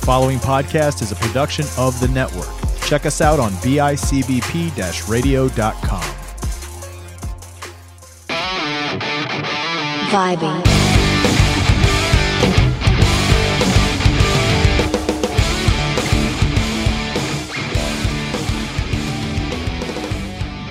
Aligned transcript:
The 0.00 0.06
following 0.06 0.38
podcast 0.38 1.02
is 1.02 1.12
a 1.12 1.14
production 1.14 1.66
of 1.76 2.00
the 2.00 2.08
network. 2.08 2.48
Check 2.86 3.04
us 3.04 3.20
out 3.20 3.38
on 3.38 3.52
bicbp 3.52 4.74
radio.com. 5.08 6.02
Vibing. 10.08 10.64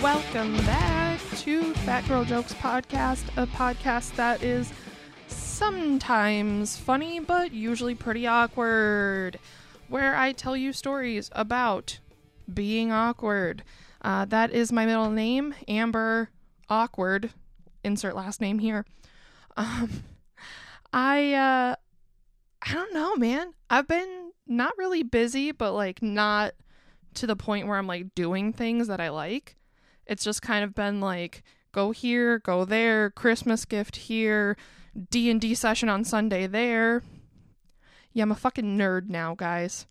Welcome 0.02 0.58
back 0.66 1.20
to 1.38 1.74
Fat 1.76 2.08
Girl 2.08 2.26
Jokes 2.26 2.54
Podcast, 2.56 3.26
a 3.38 3.46
podcast 3.46 4.16
that 4.16 4.42
is 4.42 4.74
sometimes 5.60 6.78
funny 6.78 7.20
but 7.20 7.52
usually 7.52 7.94
pretty 7.94 8.26
awkward, 8.26 9.38
where 9.90 10.16
I 10.16 10.32
tell 10.32 10.56
you 10.56 10.72
stories 10.72 11.30
about 11.34 12.00
being 12.52 12.94
awkward. 12.94 13.66
Uh, 14.02 14.24
that 14.24 14.52
is 14.52 14.72
my 14.72 14.86
middle 14.86 15.10
name, 15.10 15.54
Amber 15.68 16.30
Awkward. 16.70 17.32
Insert 17.84 18.16
last 18.16 18.40
name 18.42 18.60
here. 18.60 18.86
Um, 19.58 20.04
I 20.94 21.34
uh, 21.34 21.76
I 22.62 22.74
don't 22.74 22.94
know, 22.94 23.18
man. 23.18 23.54
I've 23.70 23.90
been 23.90 24.32
not 24.48 24.72
really 24.78 25.04
busy, 25.04 25.52
but 25.52 25.74
like 25.74 26.02
not 26.02 26.54
to 27.16 27.28
the 27.28 27.36
point 27.36 27.68
where 27.68 27.78
I'm 27.78 27.88
like 27.88 28.16
doing 28.16 28.54
things 28.54 28.88
that 28.88 29.02
I 29.02 29.10
like. 29.10 29.58
It's 30.06 30.24
just 30.24 30.42
kind 30.42 30.64
of 30.64 30.74
been 30.74 31.02
like 31.02 31.44
go 31.74 31.92
here, 31.92 32.40
go 32.40 32.64
there, 32.64 33.10
Christmas 33.10 33.66
gift 33.66 33.98
here, 33.98 34.56
D&D 35.10 35.56
session 35.56 35.90
on 35.90 36.04
Sunday 36.04 36.48
there. 36.48 37.04
Yeah, 38.14 38.24
I'm 38.24 38.32
a 38.32 38.36
fucking 38.36 38.78
nerd 38.78 39.10
now, 39.10 39.36
guys. 39.36 39.86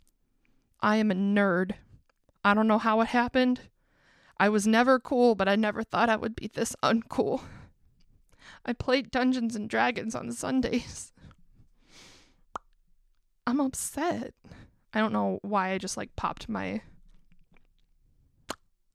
I 0.80 0.96
am 0.96 1.10
a 1.10 1.14
nerd. 1.14 1.74
I 2.44 2.54
don't 2.54 2.68
know 2.68 2.78
how 2.78 3.00
it 3.00 3.08
happened. 3.08 3.60
I 4.38 4.48
was 4.48 4.66
never 4.66 4.98
cool, 4.98 5.34
but 5.34 5.48
I 5.48 5.56
never 5.56 5.82
thought 5.82 6.08
I 6.08 6.16
would 6.16 6.36
be 6.36 6.48
this 6.52 6.76
uncool. 6.82 7.42
I 8.64 8.72
played 8.72 9.10
Dungeons 9.10 9.56
and 9.56 9.68
Dragons 9.68 10.14
on 10.14 10.30
Sundays. 10.32 11.12
I'm 13.46 13.60
upset. 13.60 14.34
I 14.92 15.00
don't 15.00 15.12
know 15.12 15.38
why 15.42 15.70
I 15.70 15.78
just 15.78 15.96
like 15.96 16.14
popped 16.16 16.48
my 16.48 16.82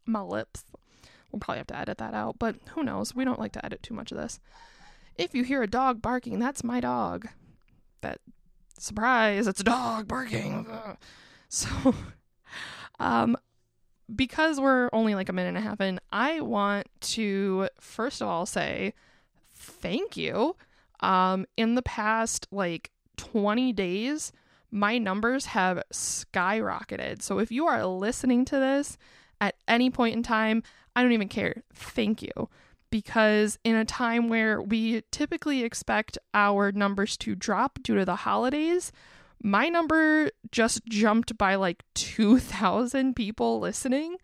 my 0.05 0.21
lips. 0.21 0.63
We'll 1.31 1.39
probably 1.39 1.57
have 1.59 1.67
to 1.67 1.77
edit 1.77 1.97
that 1.97 2.13
out, 2.13 2.38
but 2.38 2.57
who 2.69 2.83
knows? 2.83 3.15
We 3.15 3.25
don't 3.25 3.39
like 3.39 3.53
to 3.53 3.65
edit 3.65 3.81
too 3.81 3.93
much 3.93 4.11
of 4.11 4.17
this. 4.17 4.39
If 5.17 5.36
you 5.36 5.44
hear 5.44 5.61
a 5.61 5.67
dog 5.67 6.02
barking, 6.02 6.39
that's 6.39 6.64
my 6.64 6.80
dog. 6.80 7.28
That 8.02 8.19
surprise, 8.78 9.47
it's 9.47 9.61
a 9.61 9.64
dog 9.64 10.08
barking. 10.08 10.67
So, 11.50 11.94
um, 13.00 13.38
because 14.16 14.59
we're 14.59 14.89
only 14.91 15.14
like 15.14 15.30
a 15.30 15.34
minute 15.34 15.50
and 15.50 15.58
a 15.59 15.61
half 15.61 15.80
in, 15.81 16.00
I 16.11 16.41
want 16.41 16.88
to 17.02 17.69
first 17.80 18.22
of 18.22 18.28
all 18.28 18.47
say 18.47 18.95
thank 19.53 20.17
you. 20.17 20.56
Um, 21.02 21.45
in 21.56 21.75
the 21.75 21.84
past 21.84 22.47
like 22.52 22.89
20 23.17 23.72
days, 23.73 24.31
my 24.72 24.97
numbers 24.97 25.45
have 25.47 25.84
skyrocketed. 25.94 27.22
So 27.22 27.38
if 27.38 27.52
you 27.52 27.67
are 27.67 27.86
listening 27.86 28.45
to 28.45 28.58
this 28.58 28.97
at 29.39 29.56
any 29.67 29.91
point 29.91 30.16
in 30.16 30.23
time, 30.23 30.64
I 30.95 31.03
don't 31.03 31.11
even 31.11 31.30
care. 31.30 31.61
Thank 31.73 32.23
you. 32.23 32.50
Because 32.94 33.58
in 33.63 33.75
a 33.75 33.86
time 33.86 34.30
where 34.30 34.61
we 34.61 35.02
typically 35.09 35.63
expect 35.63 36.19
our 36.36 36.72
numbers 36.72 37.17
to 37.17 37.33
drop 37.33 37.80
due 37.81 37.95
to 37.95 38.05
the 38.05 38.17
holidays, 38.17 38.91
my 39.41 39.67
number 39.67 40.30
just 40.52 40.85
jumped 40.85 41.35
by 41.35 41.55
like 41.55 41.83
2,000 41.95 43.16
people 43.16 43.59
listening. 43.59 44.17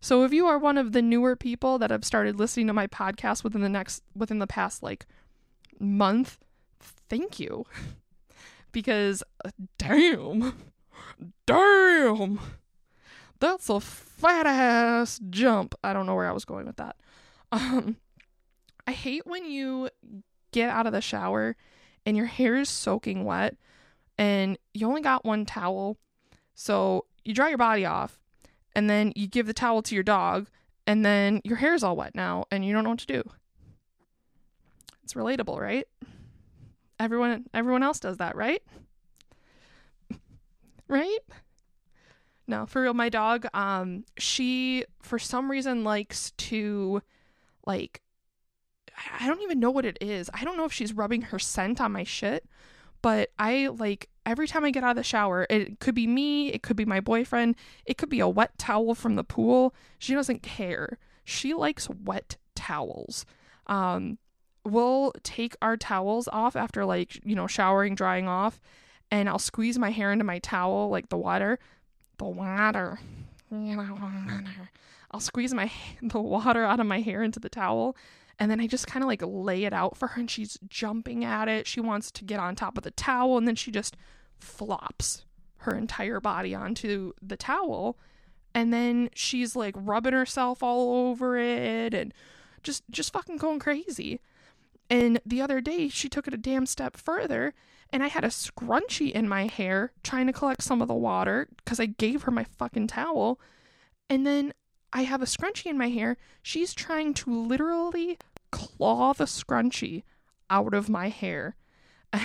So 0.00 0.24
if 0.24 0.32
you 0.32 0.44
are 0.48 0.58
one 0.58 0.76
of 0.76 0.90
the 0.90 1.02
newer 1.02 1.36
people 1.36 1.78
that 1.78 1.92
have 1.92 2.04
started 2.04 2.36
listening 2.36 2.66
to 2.66 2.72
my 2.72 2.88
podcast 2.88 3.44
within 3.44 3.60
the 3.60 3.68
next 3.68 4.02
within 4.12 4.40
the 4.40 4.48
past 4.48 4.82
like 4.82 5.06
month, 5.78 6.36
thank 6.80 7.38
you. 7.38 7.64
because 8.72 9.22
uh, 9.44 9.50
damn. 9.78 10.52
Damn. 11.46 12.40
That's 13.38 13.68
a 13.68 13.78
fat 13.78 14.46
ass 14.46 15.20
jump. 15.30 15.76
I 15.84 15.92
don't 15.92 16.06
know 16.06 16.16
where 16.16 16.28
I 16.28 16.32
was 16.32 16.44
going 16.44 16.66
with 16.66 16.78
that. 16.78 16.96
Um 17.52 17.98
I 18.86 18.92
hate 18.92 19.26
when 19.26 19.50
you 19.50 19.90
get 20.52 20.70
out 20.70 20.86
of 20.86 20.92
the 20.92 21.00
shower 21.00 21.56
and 22.04 22.16
your 22.16 22.26
hair 22.26 22.56
is 22.56 22.68
soaking 22.68 23.24
wet 23.24 23.56
and 24.16 24.58
you 24.72 24.86
only 24.86 25.02
got 25.02 25.24
one 25.24 25.44
towel. 25.44 25.98
So 26.54 27.06
you 27.24 27.34
dry 27.34 27.48
your 27.48 27.58
body 27.58 27.84
off 27.84 28.18
and 28.74 28.88
then 28.88 29.12
you 29.16 29.26
give 29.26 29.46
the 29.46 29.52
towel 29.52 29.82
to 29.82 29.94
your 29.94 30.04
dog 30.04 30.48
and 30.86 31.04
then 31.04 31.40
your 31.44 31.56
hair 31.56 31.74
is 31.74 31.82
all 31.82 31.96
wet 31.96 32.14
now 32.14 32.44
and 32.50 32.64
you 32.64 32.72
don't 32.72 32.84
know 32.84 32.90
what 32.90 33.00
to 33.00 33.06
do. 33.06 33.24
It's 35.02 35.14
relatable, 35.14 35.60
right? 35.60 35.86
Everyone 36.98 37.46
everyone 37.52 37.82
else 37.82 38.00
does 38.00 38.16
that, 38.16 38.36
right? 38.36 38.62
right? 40.88 41.18
No, 42.48 42.64
for 42.66 42.82
real, 42.82 42.94
my 42.94 43.08
dog, 43.08 43.46
um, 43.54 44.04
she 44.16 44.84
for 45.02 45.18
some 45.18 45.50
reason 45.50 45.84
likes 45.84 46.30
to 46.38 47.02
like 47.66 48.00
I 49.20 49.26
don't 49.26 49.42
even 49.42 49.60
know 49.60 49.70
what 49.70 49.84
it 49.84 49.98
is. 50.00 50.30
I 50.32 50.44
don't 50.44 50.56
know 50.56 50.64
if 50.64 50.72
she's 50.72 50.92
rubbing 50.92 51.22
her 51.22 51.38
scent 51.38 51.80
on 51.80 51.92
my 51.92 52.04
shit, 52.04 52.46
but 53.02 53.30
I 53.38 53.68
like 53.68 54.08
every 54.24 54.48
time 54.48 54.64
I 54.64 54.70
get 54.70 54.84
out 54.84 54.90
of 54.90 54.96
the 54.96 55.02
shower, 55.02 55.46
it 55.48 55.80
could 55.80 55.94
be 55.94 56.06
me, 56.06 56.52
it 56.52 56.62
could 56.62 56.76
be 56.76 56.84
my 56.84 57.00
boyfriend, 57.00 57.56
it 57.84 57.98
could 57.98 58.08
be 58.08 58.20
a 58.20 58.28
wet 58.28 58.58
towel 58.58 58.94
from 58.94 59.16
the 59.16 59.24
pool. 59.24 59.74
She 59.98 60.14
doesn't 60.14 60.42
care. 60.42 60.98
She 61.24 61.54
likes 61.54 61.88
wet 61.88 62.36
towels. 62.54 63.26
Um, 63.66 64.18
we'll 64.64 65.12
take 65.22 65.56
our 65.62 65.76
towels 65.76 66.28
off 66.32 66.56
after 66.56 66.84
like, 66.84 67.24
you 67.24 67.34
know, 67.34 67.46
showering, 67.46 67.94
drying 67.94 68.26
off, 68.28 68.60
and 69.10 69.28
I'll 69.28 69.38
squeeze 69.38 69.78
my 69.78 69.90
hair 69.90 70.12
into 70.12 70.24
my 70.24 70.38
towel, 70.38 70.88
like 70.88 71.08
the 71.08 71.16
water. 71.16 71.58
The 72.18 72.24
water. 72.24 72.98
I'll 75.10 75.20
squeeze 75.20 75.54
my 75.54 75.70
the 76.02 76.20
water 76.20 76.64
out 76.64 76.80
of 76.80 76.86
my 76.86 77.00
hair 77.00 77.22
into 77.22 77.38
the 77.38 77.48
towel 77.48 77.96
and 78.38 78.50
then 78.50 78.60
I 78.60 78.66
just 78.66 78.86
kind 78.86 79.02
of 79.02 79.08
like 79.08 79.22
lay 79.24 79.64
it 79.64 79.72
out 79.72 79.96
for 79.96 80.08
her 80.08 80.20
and 80.20 80.30
she's 80.30 80.58
jumping 80.68 81.24
at 81.24 81.48
it. 81.48 81.66
She 81.66 81.80
wants 81.80 82.10
to 82.12 82.24
get 82.24 82.40
on 82.40 82.54
top 82.54 82.76
of 82.76 82.84
the 82.84 82.90
towel 82.90 83.38
and 83.38 83.48
then 83.48 83.56
she 83.56 83.70
just 83.70 83.96
flops 84.38 85.24
her 85.58 85.74
entire 85.74 86.20
body 86.20 86.54
onto 86.54 87.12
the 87.22 87.36
towel 87.36 87.98
and 88.54 88.72
then 88.72 89.10
she's 89.14 89.56
like 89.56 89.74
rubbing 89.76 90.12
herself 90.12 90.62
all 90.62 91.08
over 91.08 91.36
it 91.36 91.94
and 91.94 92.12
just 92.62 92.84
just 92.90 93.12
fucking 93.12 93.38
going 93.38 93.58
crazy. 93.58 94.20
And 94.90 95.20
the 95.24 95.40
other 95.40 95.60
day 95.60 95.88
she 95.88 96.08
took 96.08 96.28
it 96.28 96.34
a 96.34 96.38
damn 96.38 96.66
step 96.66 96.96
further 96.96 97.54
and 97.92 98.02
I 98.02 98.08
had 98.08 98.24
a 98.24 98.28
scrunchie 98.28 99.12
in 99.12 99.28
my 99.28 99.46
hair 99.46 99.92
trying 100.02 100.26
to 100.26 100.32
collect 100.32 100.62
some 100.62 100.82
of 100.82 100.88
the 100.88 100.94
water 100.94 101.48
cuz 101.64 101.80
I 101.80 101.86
gave 101.86 102.22
her 102.22 102.30
my 102.30 102.44
fucking 102.44 102.88
towel. 102.88 103.40
And 104.10 104.26
then 104.26 104.52
I 104.92 105.02
have 105.02 105.22
a 105.22 105.26
scrunchie 105.26 105.66
in 105.66 105.78
my 105.78 105.88
hair. 105.88 106.16
She's 106.42 106.74
trying 106.74 107.14
to 107.14 107.30
literally 107.30 108.18
claw 108.50 109.12
the 109.12 109.24
scrunchie 109.24 110.04
out 110.48 110.74
of 110.74 110.88
my 110.88 111.08
hair. 111.08 111.56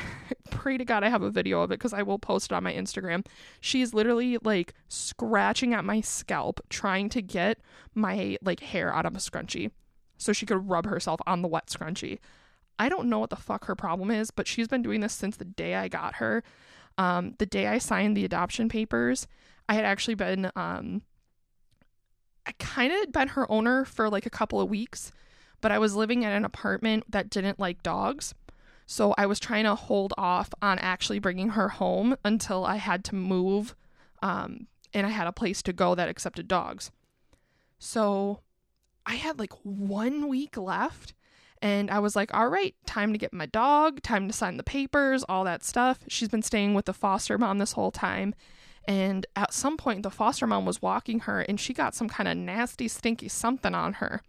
Pray 0.52 0.78
to 0.78 0.86
God 0.86 1.04
I 1.04 1.10
have 1.10 1.24
a 1.24 1.32
video 1.32 1.62
of 1.62 1.72
it 1.72 1.80
because 1.80 1.94
I 1.94 2.04
will 2.04 2.20
post 2.20 2.52
it 2.52 2.56
on 2.56 2.64
my 2.64 2.74
Instagram. 2.74 3.26
She's 3.60 3.94
literally 3.94 4.38
like 4.44 4.74
scratching 4.88 5.74
at 5.74 5.86
my 5.86 6.02
scalp 6.02 6.60
trying 6.70 7.10
to 7.10 7.22
get 7.22 7.60
my 7.96 8.38
like 8.42 8.60
hair 8.60 8.94
out 8.94 9.06
of 9.06 9.16
a 9.16 9.20
scrunchie 9.20 9.72
so 10.18 10.34
she 10.34 10.46
could 10.46 10.70
rub 10.70 10.86
herself 10.86 11.20
on 11.26 11.42
the 11.42 11.48
wet 11.48 11.68
scrunchie. 11.68 12.20
I 12.78 12.90
don't 12.90 13.10
know 13.10 13.20
what 13.20 13.30
the 13.32 13.36
fuck 13.36 13.66
her 13.66 13.76
problem 13.76 14.12
is, 14.12 14.32
but 14.32 14.48
she's 14.48 14.68
been 14.68 14.82
doing 14.82 15.02
this 15.02 15.14
since 15.14 15.38
the 15.38 15.46
day 15.46 15.76
I 15.76 15.88
got 15.88 16.16
her. 16.16 16.44
Um, 16.98 17.36
the 17.38 17.46
day 17.46 17.68
I 17.68 17.78
signed 17.80 18.16
the 18.16 18.26
adoption 18.26 18.70
papers, 18.70 19.28
I 19.68 19.74
had 19.74 19.86
actually 19.86 20.16
been 20.16 20.52
um, 20.56 21.02
I 22.46 22.54
kind 22.60 22.92
of 22.92 23.12
been 23.12 23.30
her 23.30 23.50
owner 23.52 23.86
for 23.86 24.10
like 24.10 24.26
a 24.26 24.32
couple 24.32 24.60
of 24.60 24.70
weeks, 24.70 25.12
but 25.62 25.72
I 25.72 25.80
was 25.80 25.96
living 25.96 26.24
in 26.24 26.32
an 26.32 26.46
apartment 26.46 27.06
that 27.10 27.30
didn't 27.30 27.60
like 27.60 27.84
dogs. 27.84 28.34
So 28.86 29.14
I 29.18 29.26
was 29.26 29.40
trying 29.40 29.64
to 29.66 29.76
hold 29.76 30.14
off 30.18 30.50
on 30.62 30.80
actually 30.80 31.20
bringing 31.20 31.50
her 31.50 31.70
home 31.70 32.18
until 32.26 32.66
I 32.66 32.76
had 32.76 33.04
to 33.06 33.16
move 33.16 33.76
um, 34.22 34.68
and 34.94 35.08
I 35.08 35.12
had 35.12 35.28
a 35.28 35.32
place 35.32 35.62
to 35.64 35.74
go 35.74 35.96
that 35.96 36.10
accepted 36.10 36.48
dogs. 36.48 36.92
So 37.80 38.42
I 39.06 39.16
had 39.16 39.40
like 39.40 39.54
one 39.64 40.28
week 40.28 40.58
left 40.58 41.14
and 41.62 41.92
I 41.92 42.00
was 42.00 42.16
like, 42.16 42.34
all 42.34 42.48
right, 42.48 42.76
time 42.86 43.12
to 43.14 43.20
get 43.20 43.34
my 43.34 43.46
dog, 43.46 44.02
time 44.02 44.28
to 44.28 44.34
sign 44.34 44.58
the 44.58 44.64
papers, 44.64 45.24
all 45.30 45.44
that 45.44 45.64
stuff. 45.64 46.00
She's 46.08 46.30
been 46.30 46.42
staying 46.42 46.74
with 46.74 46.86
the 46.86 46.94
foster 46.94 47.38
mom 47.38 47.60
this 47.60 47.74
whole 47.74 47.92
time. 47.92 48.34
And 48.88 49.26
at 49.36 49.54
some 49.54 49.78
point, 49.78 50.04
the 50.04 50.10
foster 50.10 50.48
mom 50.48 50.66
was 50.66 50.82
walking 50.82 51.22
her 51.22 51.42
and 51.42 51.60
she 51.60 51.74
got 51.74 51.96
some 51.96 52.10
kind 52.10 52.28
of 52.28 52.38
nasty, 52.38 52.88
stinky 52.88 53.28
something 53.28 53.76
on 53.76 53.94
her. 53.94 54.22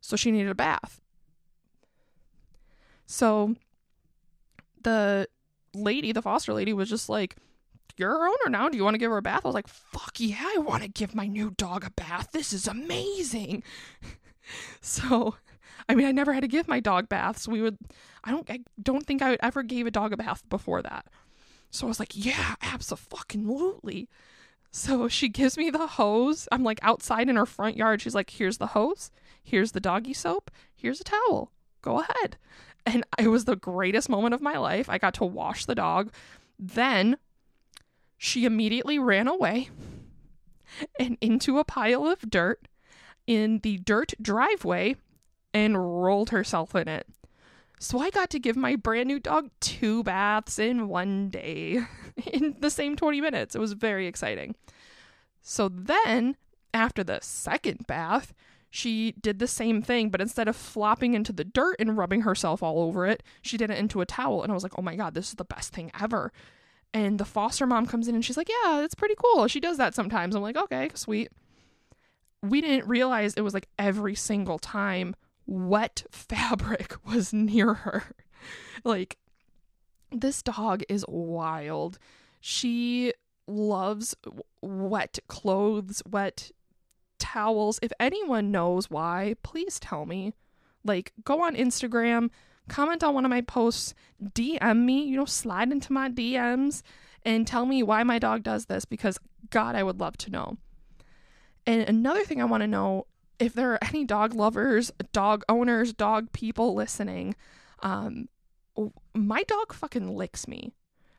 So 0.00 0.16
she 0.16 0.30
needed 0.30 0.50
a 0.50 0.54
bath. 0.54 1.00
So 3.06 3.56
the 4.82 5.28
lady, 5.74 6.12
the 6.12 6.22
foster 6.22 6.52
lady, 6.52 6.72
was 6.72 6.88
just 6.88 7.08
like, 7.08 7.36
you're 7.96 8.10
her 8.10 8.28
owner 8.28 8.50
now. 8.50 8.68
Do 8.68 8.76
you 8.76 8.84
want 8.84 8.94
to 8.94 8.98
give 8.98 9.10
her 9.10 9.16
a 9.16 9.22
bath? 9.22 9.40
I 9.44 9.48
was 9.48 9.54
like, 9.54 9.66
fuck 9.66 10.12
yeah, 10.18 10.44
I 10.54 10.58
want 10.58 10.82
to 10.84 10.88
give 10.88 11.14
my 11.14 11.26
new 11.26 11.50
dog 11.50 11.84
a 11.84 11.90
bath. 11.90 12.28
This 12.32 12.52
is 12.52 12.68
amazing. 12.68 13.64
so, 14.80 15.34
I 15.88 15.94
mean, 15.94 16.06
I 16.06 16.12
never 16.12 16.32
had 16.32 16.42
to 16.42 16.48
give 16.48 16.68
my 16.68 16.80
dog 16.80 17.08
baths. 17.08 17.48
We 17.48 17.60
would, 17.60 17.78
I 18.22 18.30
don't, 18.30 18.48
I 18.48 18.60
don't 18.80 19.04
think 19.04 19.20
I 19.20 19.36
ever 19.40 19.62
gave 19.62 19.86
a 19.86 19.90
dog 19.90 20.12
a 20.12 20.16
bath 20.16 20.48
before 20.48 20.82
that. 20.82 21.06
So 21.70 21.86
I 21.86 21.88
was 21.88 22.00
like, 22.00 22.12
yeah, 22.14 22.54
absolutely. 22.62 24.08
So 24.70 25.08
she 25.08 25.28
gives 25.28 25.56
me 25.56 25.70
the 25.70 25.86
hose. 25.86 26.48
I'm 26.52 26.64
like 26.64 26.78
outside 26.82 27.28
in 27.28 27.36
her 27.36 27.46
front 27.46 27.76
yard. 27.76 28.00
She's 28.00 28.14
like, 28.14 28.30
here's 28.30 28.58
the 28.58 28.68
hose, 28.68 29.10
here's 29.42 29.72
the 29.72 29.80
doggy 29.80 30.12
soap, 30.12 30.50
here's 30.74 31.00
a 31.00 31.04
towel. 31.04 31.52
Go 31.82 32.00
ahead. 32.00 32.36
And 32.84 33.04
it 33.18 33.28
was 33.28 33.44
the 33.44 33.56
greatest 33.56 34.08
moment 34.08 34.34
of 34.34 34.40
my 34.40 34.56
life. 34.56 34.88
I 34.88 34.98
got 34.98 35.14
to 35.14 35.24
wash 35.24 35.64
the 35.64 35.74
dog. 35.74 36.12
Then 36.58 37.16
she 38.16 38.44
immediately 38.44 38.98
ran 38.98 39.28
away 39.28 39.70
and 40.98 41.16
into 41.20 41.58
a 41.58 41.64
pile 41.64 42.06
of 42.06 42.30
dirt 42.30 42.66
in 43.26 43.60
the 43.60 43.78
dirt 43.78 44.14
driveway 44.20 44.96
and 45.52 46.02
rolled 46.02 46.30
herself 46.30 46.74
in 46.74 46.88
it. 46.88 47.06
So 47.78 48.00
I 48.00 48.10
got 48.10 48.30
to 48.30 48.38
give 48.38 48.56
my 48.56 48.76
brand 48.76 49.08
new 49.08 49.20
dog 49.20 49.50
two 49.60 50.02
baths 50.02 50.58
in 50.58 50.88
one 50.88 51.30
day 51.30 51.80
in 52.32 52.56
the 52.60 52.70
same 52.70 52.96
20 52.96 53.20
minutes. 53.20 53.54
It 53.54 53.60
was 53.60 53.72
very 53.72 54.06
exciting. 54.06 54.56
So 55.42 55.68
then, 55.68 56.36
after 56.74 57.04
the 57.04 57.20
second 57.22 57.86
bath, 57.86 58.34
she 58.70 59.12
did 59.12 59.38
the 59.38 59.46
same 59.46 59.80
thing, 59.80 60.10
but 60.10 60.20
instead 60.20 60.48
of 60.48 60.56
flopping 60.56 61.14
into 61.14 61.32
the 61.32 61.44
dirt 61.44 61.76
and 61.78 61.96
rubbing 61.96 62.22
herself 62.22 62.62
all 62.62 62.80
over 62.80 63.06
it, 63.06 63.22
she 63.40 63.56
did 63.56 63.70
it 63.70 63.78
into 63.78 64.00
a 64.00 64.06
towel. 64.06 64.42
And 64.42 64.50
I 64.50 64.54
was 64.54 64.62
like, 64.62 64.78
oh 64.78 64.82
my 64.82 64.96
God, 64.96 65.14
this 65.14 65.28
is 65.28 65.34
the 65.36 65.44
best 65.44 65.72
thing 65.72 65.90
ever. 65.98 66.32
And 66.92 67.18
the 67.18 67.24
foster 67.24 67.66
mom 67.66 67.86
comes 67.86 68.08
in 68.08 68.14
and 68.14 68.24
she's 68.24 68.36
like, 68.36 68.48
yeah, 68.48 68.82
it's 68.82 68.94
pretty 68.94 69.14
cool. 69.16 69.46
She 69.46 69.60
does 69.60 69.76
that 69.78 69.94
sometimes. 69.94 70.34
I'm 70.34 70.42
like, 70.42 70.56
okay, 70.56 70.90
sweet. 70.94 71.30
We 72.42 72.60
didn't 72.60 72.88
realize 72.88 73.34
it 73.34 73.42
was 73.42 73.54
like 73.54 73.68
every 73.78 74.14
single 74.14 74.58
time 74.58 75.14
wet 75.48 76.04
fabric 76.12 76.94
was 77.04 77.32
near 77.32 77.74
her. 77.74 78.04
like, 78.84 79.18
this 80.12 80.42
dog 80.42 80.82
is 80.88 81.04
wild. 81.08 81.98
She 82.40 83.12
loves 83.48 84.14
wet 84.62 85.18
clothes, 85.26 86.02
wet 86.08 86.52
towels. 87.18 87.80
If 87.82 87.92
anyone 87.98 88.52
knows 88.52 88.88
why, 88.90 89.34
please 89.42 89.80
tell 89.80 90.06
me. 90.06 90.34
Like, 90.84 91.12
go 91.24 91.42
on 91.42 91.56
Instagram, 91.56 92.30
comment 92.68 93.02
on 93.02 93.14
one 93.14 93.24
of 93.24 93.30
my 93.30 93.40
posts, 93.40 93.94
DM 94.22 94.84
me, 94.84 95.02
you 95.04 95.16
know, 95.16 95.24
slide 95.24 95.72
into 95.72 95.92
my 95.92 96.08
DMs 96.08 96.82
and 97.24 97.46
tell 97.46 97.66
me 97.66 97.82
why 97.82 98.02
my 98.04 98.18
dog 98.18 98.42
does 98.42 98.66
this 98.66 98.84
because, 98.84 99.18
God, 99.50 99.74
I 99.74 99.82
would 99.82 99.98
love 99.98 100.16
to 100.18 100.30
know. 100.30 100.56
And 101.66 101.82
another 101.82 102.24
thing 102.24 102.40
I 102.40 102.46
want 102.46 102.62
to 102.62 102.66
know 102.66 103.06
if 103.38 103.52
there 103.54 103.72
are 103.72 103.78
any 103.82 104.04
dog 104.04 104.34
lovers, 104.34 104.90
dog 105.12 105.42
owners, 105.48 105.92
dog 105.92 106.32
people 106.32 106.74
listening, 106.74 107.34
um, 107.80 108.28
my 109.14 109.42
dog 109.44 109.72
fucking 109.72 110.14
licks 110.14 110.46
me. 110.48 110.72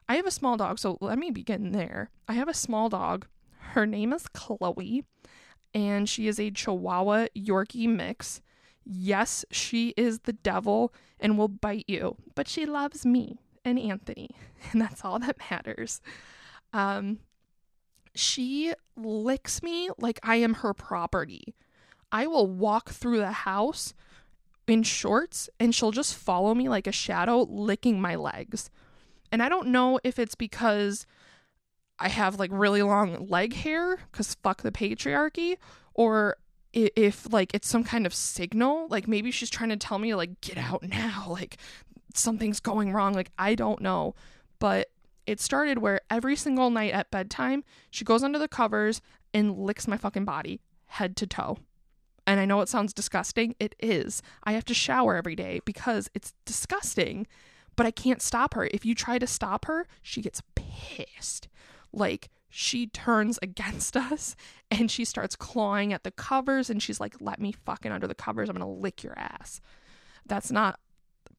I 0.08 0.16
have 0.16 0.26
a 0.26 0.32
small 0.32 0.58
dog, 0.58 0.80
so 0.80 0.98
let 1.02 1.20
me 1.20 1.30
begin 1.30 1.72
there. 1.72 2.10
I 2.28 2.34
have 2.34 2.48
a 2.48 2.54
small 2.54 2.90
dog. 2.90 3.28
Her 3.60 3.86
name 3.86 4.12
is 4.14 4.28
Chloe, 4.28 5.04
and 5.74 6.10
she 6.10 6.28
is 6.28 6.40
a 6.40 6.50
Chihuahua 6.52 7.28
Yorkie 7.38 7.88
mix. 7.88 8.42
Yes, 8.84 9.46
she 9.52 9.94
is 9.96 10.20
the 10.20 10.34
devil 10.34 10.94
and 11.20 11.38
will 11.38 11.48
bite 11.48 11.86
you, 11.88 12.16
but 12.34 12.48
she 12.48 12.66
loves 12.66 13.06
me 13.06 13.38
and 13.64 13.78
Anthony, 13.78 14.32
and 14.72 14.82
that's 14.82 15.06
all 15.06 15.20
that 15.20 15.38
matters. 15.52 16.02
Um, 16.74 17.20
she 18.16 18.74
licks 18.96 19.62
me 19.62 19.90
like 19.98 20.20
I 20.24 20.38
am 20.38 20.56
her 20.56 20.74
property. 20.74 21.56
I 22.12 22.28
will 22.28 22.48
walk 22.48 22.90
through 22.90 23.20
the 23.20 23.32
house 23.32 23.94
in 24.68 24.84
shorts 24.84 25.50
and 25.60 25.74
she'll 25.74 25.92
just 25.92 26.16
follow 26.16 26.54
me 26.54 26.70
like 26.70 26.88
a 26.88 26.92
shadow, 26.92 27.42
licking 27.50 28.00
my 28.00 28.16
legs. 28.16 28.70
And 29.32 29.44
I 29.44 29.50
don't 29.50 29.68
know 29.68 30.00
if 30.04 30.18
it's 30.20 30.36
because 30.36 31.06
I 32.00 32.10
have 32.10 32.40
like 32.40 32.50
really 32.54 32.82
long 32.82 33.28
leg 33.28 33.54
hair, 33.54 33.98
because 34.12 34.36
fuck 34.36 34.62
the 34.62 34.72
patriarchy, 34.72 35.58
or 35.94 36.38
if 36.74 37.32
like 37.32 37.54
it's 37.54 37.68
some 37.68 37.84
kind 37.84 38.06
of 38.06 38.14
signal, 38.14 38.88
like 38.90 39.08
maybe 39.08 39.32
she's 39.32 39.50
trying 39.50 39.70
to 39.70 39.78
tell 39.78 40.00
me, 40.00 40.16
like, 40.16 40.40
get 40.42 40.58
out 40.58 40.84
now, 40.84 41.26
like 41.30 41.58
something's 42.14 42.60
going 42.60 42.94
wrong. 42.94 43.14
Like, 43.14 43.32
I 43.38 43.56
don't 43.56 43.82
know. 43.82 44.16
But 44.60 44.90
it 45.26 45.40
started 45.40 45.78
where 45.78 46.02
every 46.10 46.36
single 46.36 46.70
night 46.70 46.94
at 46.94 47.12
bedtime, 47.12 47.64
she 47.92 48.04
goes 48.04 48.24
under 48.24 48.40
the 48.40 48.48
covers 48.48 49.02
and 49.34 49.58
licks 49.58 49.88
my 49.88 49.98
fucking 49.98 50.26
body, 50.26 50.60
head 50.88 51.16
to 51.18 51.28
toe. 51.28 51.60
And 52.30 52.40
I 52.40 52.46
know 52.46 52.62
it 52.62 52.70
sounds 52.70 52.94
disgusting. 52.94 53.56
It 53.60 53.74
is. 53.80 54.22
I 54.44 54.52
have 54.52 54.64
to 54.66 54.74
shower 54.76 55.16
every 55.16 55.36
day 55.36 55.62
because 55.66 56.12
it's 56.14 56.36
disgusting, 56.46 57.26
but 57.76 57.88
I 57.88 57.92
can't 57.92 58.22
stop 58.22 58.54
her. 58.54 58.70
If 58.72 58.86
you 58.86 58.94
try 58.94 59.18
to 59.18 59.26
stop 59.26 59.66
her, 59.66 59.88
she 60.04 60.22
gets 60.22 60.44
pissed. 60.54 61.48
Like, 61.92 62.30
she 62.48 62.86
turns 62.86 63.40
against 63.42 63.98
us 63.98 64.36
and 64.70 64.92
she 64.92 65.06
starts 65.06 65.36
clawing 65.36 65.92
at 65.92 66.04
the 66.04 66.12
covers 66.12 66.70
and 66.70 66.84
she's 66.84 67.00
like, 67.00 67.16
let 67.20 67.42
me 67.42 67.52
fucking 67.52 67.92
under 67.92 68.06
the 68.06 68.14
covers. 68.14 68.48
I'm 68.48 68.56
going 68.56 68.76
to 68.76 68.80
lick 68.80 69.02
your 69.02 69.18
ass. 69.18 69.60
That's 70.24 70.52
not 70.52 70.80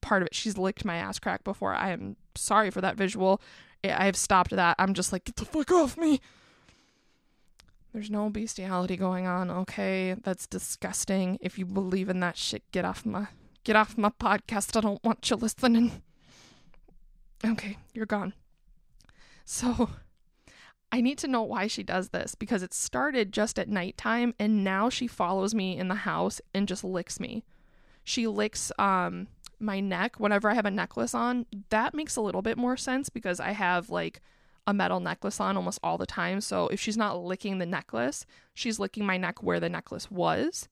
part 0.01 0.23
of 0.23 0.25
it. 0.25 0.35
She's 0.35 0.57
licked 0.57 0.83
my 0.83 0.97
ass 0.97 1.19
crack 1.19 1.45
before. 1.45 1.73
I 1.73 1.91
am 1.91 2.17
sorry 2.35 2.69
for 2.69 2.81
that 2.81 2.97
visual. 2.97 3.41
I 3.81 4.07
have 4.07 4.17
stopped 4.17 4.51
that. 4.51 4.75
I'm 4.77 4.93
just 4.93 5.13
like, 5.13 5.23
get 5.23 5.37
the 5.37 5.45
fuck 5.45 5.71
off 5.71 5.97
me. 5.97 6.19
There's 7.93 8.09
no 8.09 8.29
bestiality 8.29 8.95
going 8.95 9.27
on, 9.27 9.49
okay? 9.51 10.15
That's 10.23 10.47
disgusting. 10.47 11.37
If 11.41 11.59
you 11.59 11.65
believe 11.65 12.07
in 12.07 12.21
that 12.21 12.37
shit, 12.37 12.63
get 12.71 12.85
off 12.85 13.05
my 13.05 13.27
get 13.63 13.75
off 13.75 13.97
my 13.97 14.09
podcast. 14.09 14.77
I 14.77 14.81
don't 14.81 15.03
want 15.03 15.29
you 15.29 15.35
listening. 15.35 16.01
Okay, 17.43 17.77
you're 17.93 18.05
gone. 18.05 18.33
So 19.45 19.89
I 20.91 21.01
need 21.01 21.17
to 21.19 21.27
know 21.27 21.41
why 21.41 21.67
she 21.67 21.83
does 21.83 22.09
this 22.09 22.35
because 22.35 22.63
it 22.63 22.73
started 22.73 23.33
just 23.33 23.57
at 23.57 23.67
nighttime 23.67 24.35
and 24.39 24.63
now 24.63 24.89
she 24.89 25.07
follows 25.07 25.55
me 25.55 25.77
in 25.77 25.87
the 25.87 25.95
house 25.95 26.39
and 26.53 26.67
just 26.67 26.83
licks 26.83 27.19
me. 27.19 27.43
She 28.03 28.27
licks 28.27 28.71
um 28.77 29.27
my 29.59 29.79
neck 29.79 30.19
whenever 30.19 30.49
I 30.49 30.53
have 30.53 30.65
a 30.65 30.71
necklace 30.71 31.13
on. 31.13 31.45
That 31.69 31.93
makes 31.93 32.15
a 32.15 32.21
little 32.21 32.41
bit 32.41 32.57
more 32.57 32.77
sense 32.77 33.09
because 33.09 33.39
I 33.39 33.51
have 33.51 33.89
like 33.89 34.21
a 34.67 34.73
metal 34.73 34.99
necklace 34.99 35.39
on 35.39 35.57
almost 35.57 35.79
all 35.83 35.97
the 35.97 36.05
time. 36.05 36.41
So 36.41 36.67
if 36.67 36.79
she's 36.79 36.97
not 36.97 37.23
licking 37.23 37.57
the 37.57 37.65
necklace, 37.65 38.25
she's 38.53 38.79
licking 38.79 39.05
my 39.05 39.17
neck 39.17 39.41
where 39.41 39.59
the 39.59 39.69
necklace 39.69 40.11
was. 40.11 40.69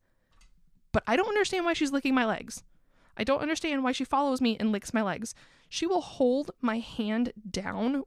But 0.91 1.03
I 1.07 1.15
don't 1.15 1.27
understand 1.27 1.65
why 1.65 1.73
she's 1.73 1.91
licking 1.91 2.15
my 2.15 2.25
legs. 2.25 2.63
I 3.17 3.23
don't 3.23 3.41
understand 3.41 3.83
why 3.83 3.91
she 3.91 4.05
follows 4.05 4.41
me 4.41 4.57
and 4.59 4.71
licks 4.71 4.93
my 4.93 5.01
legs. 5.01 5.35
She 5.67 5.85
will 5.85 6.01
hold 6.01 6.51
my 6.61 6.79
hand 6.79 7.33
down 7.49 8.03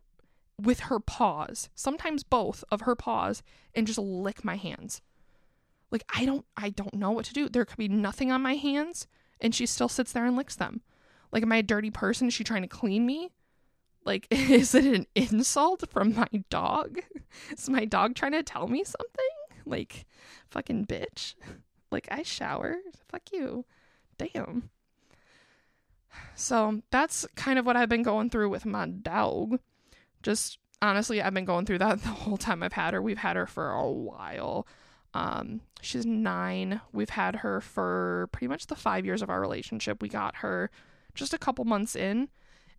with 0.60 0.80
her 0.80 1.00
paws, 1.00 1.68
sometimes 1.74 2.22
both 2.22 2.64
of 2.70 2.82
her 2.82 2.94
paws, 2.94 3.42
and 3.74 3.86
just 3.86 3.98
lick 3.98 4.44
my 4.44 4.56
hands. 4.56 5.02
Like 5.90 6.04
I 6.12 6.24
don't 6.24 6.46
I 6.56 6.70
don't 6.70 6.94
know 6.94 7.10
what 7.10 7.26
to 7.26 7.34
do. 7.34 7.48
There 7.48 7.64
could 7.64 7.76
be 7.76 7.88
nothing 7.88 8.32
on 8.32 8.40
my 8.40 8.54
hands 8.54 9.06
and 9.40 9.54
she 9.54 9.66
still 9.66 9.88
sits 9.88 10.12
there 10.12 10.24
and 10.24 10.36
licks 10.36 10.56
them. 10.56 10.80
Like 11.30 11.42
am 11.42 11.52
I 11.52 11.56
a 11.58 11.62
dirty 11.62 11.90
person? 11.90 12.28
Is 12.28 12.34
she 12.34 12.44
trying 12.44 12.62
to 12.62 12.68
clean 12.68 13.04
me? 13.04 13.30
Like, 14.04 14.26
is 14.30 14.74
it 14.74 14.84
an 14.84 15.06
insult 15.14 15.88
from 15.90 16.14
my 16.14 16.28
dog? 16.50 16.98
Is 17.50 17.70
my 17.70 17.86
dog 17.86 18.14
trying 18.14 18.32
to 18.32 18.42
tell 18.42 18.68
me 18.68 18.84
something? 18.84 19.30
Like, 19.64 20.06
fucking 20.50 20.86
bitch. 20.86 21.34
Like, 21.90 22.08
I 22.10 22.22
shower. 22.22 22.78
Fuck 23.10 23.20
you. 23.34 23.66
Damn. 24.16 24.70
So, 26.34 26.80
that's 26.90 27.26
kind 27.36 27.58
of 27.58 27.66
what 27.66 27.76
I've 27.76 27.90
been 27.90 28.02
going 28.02 28.30
through 28.30 28.48
with 28.48 28.64
my 28.64 28.86
dog. 28.86 29.58
Just 30.22 30.56
honestly, 30.80 31.20
I've 31.20 31.34
been 31.34 31.44
going 31.44 31.66
through 31.66 31.80
that 31.80 32.00
the 32.00 32.08
whole 32.08 32.38
time 32.38 32.62
I've 32.62 32.72
had 32.72 32.94
her. 32.94 33.02
We've 33.02 33.18
had 33.18 33.36
her 33.36 33.46
for 33.46 33.72
a 33.72 33.90
while. 33.90 34.66
Um, 35.12 35.60
she's 35.82 36.06
nine. 36.06 36.80
We've 36.92 37.10
had 37.10 37.36
her 37.36 37.60
for 37.60 38.30
pretty 38.32 38.48
much 38.48 38.68
the 38.68 38.74
five 38.74 39.04
years 39.04 39.20
of 39.20 39.28
our 39.28 39.40
relationship. 39.42 40.00
We 40.00 40.08
got 40.08 40.36
her 40.36 40.70
just 41.14 41.34
a 41.34 41.38
couple 41.38 41.66
months 41.66 41.94
in 41.94 42.28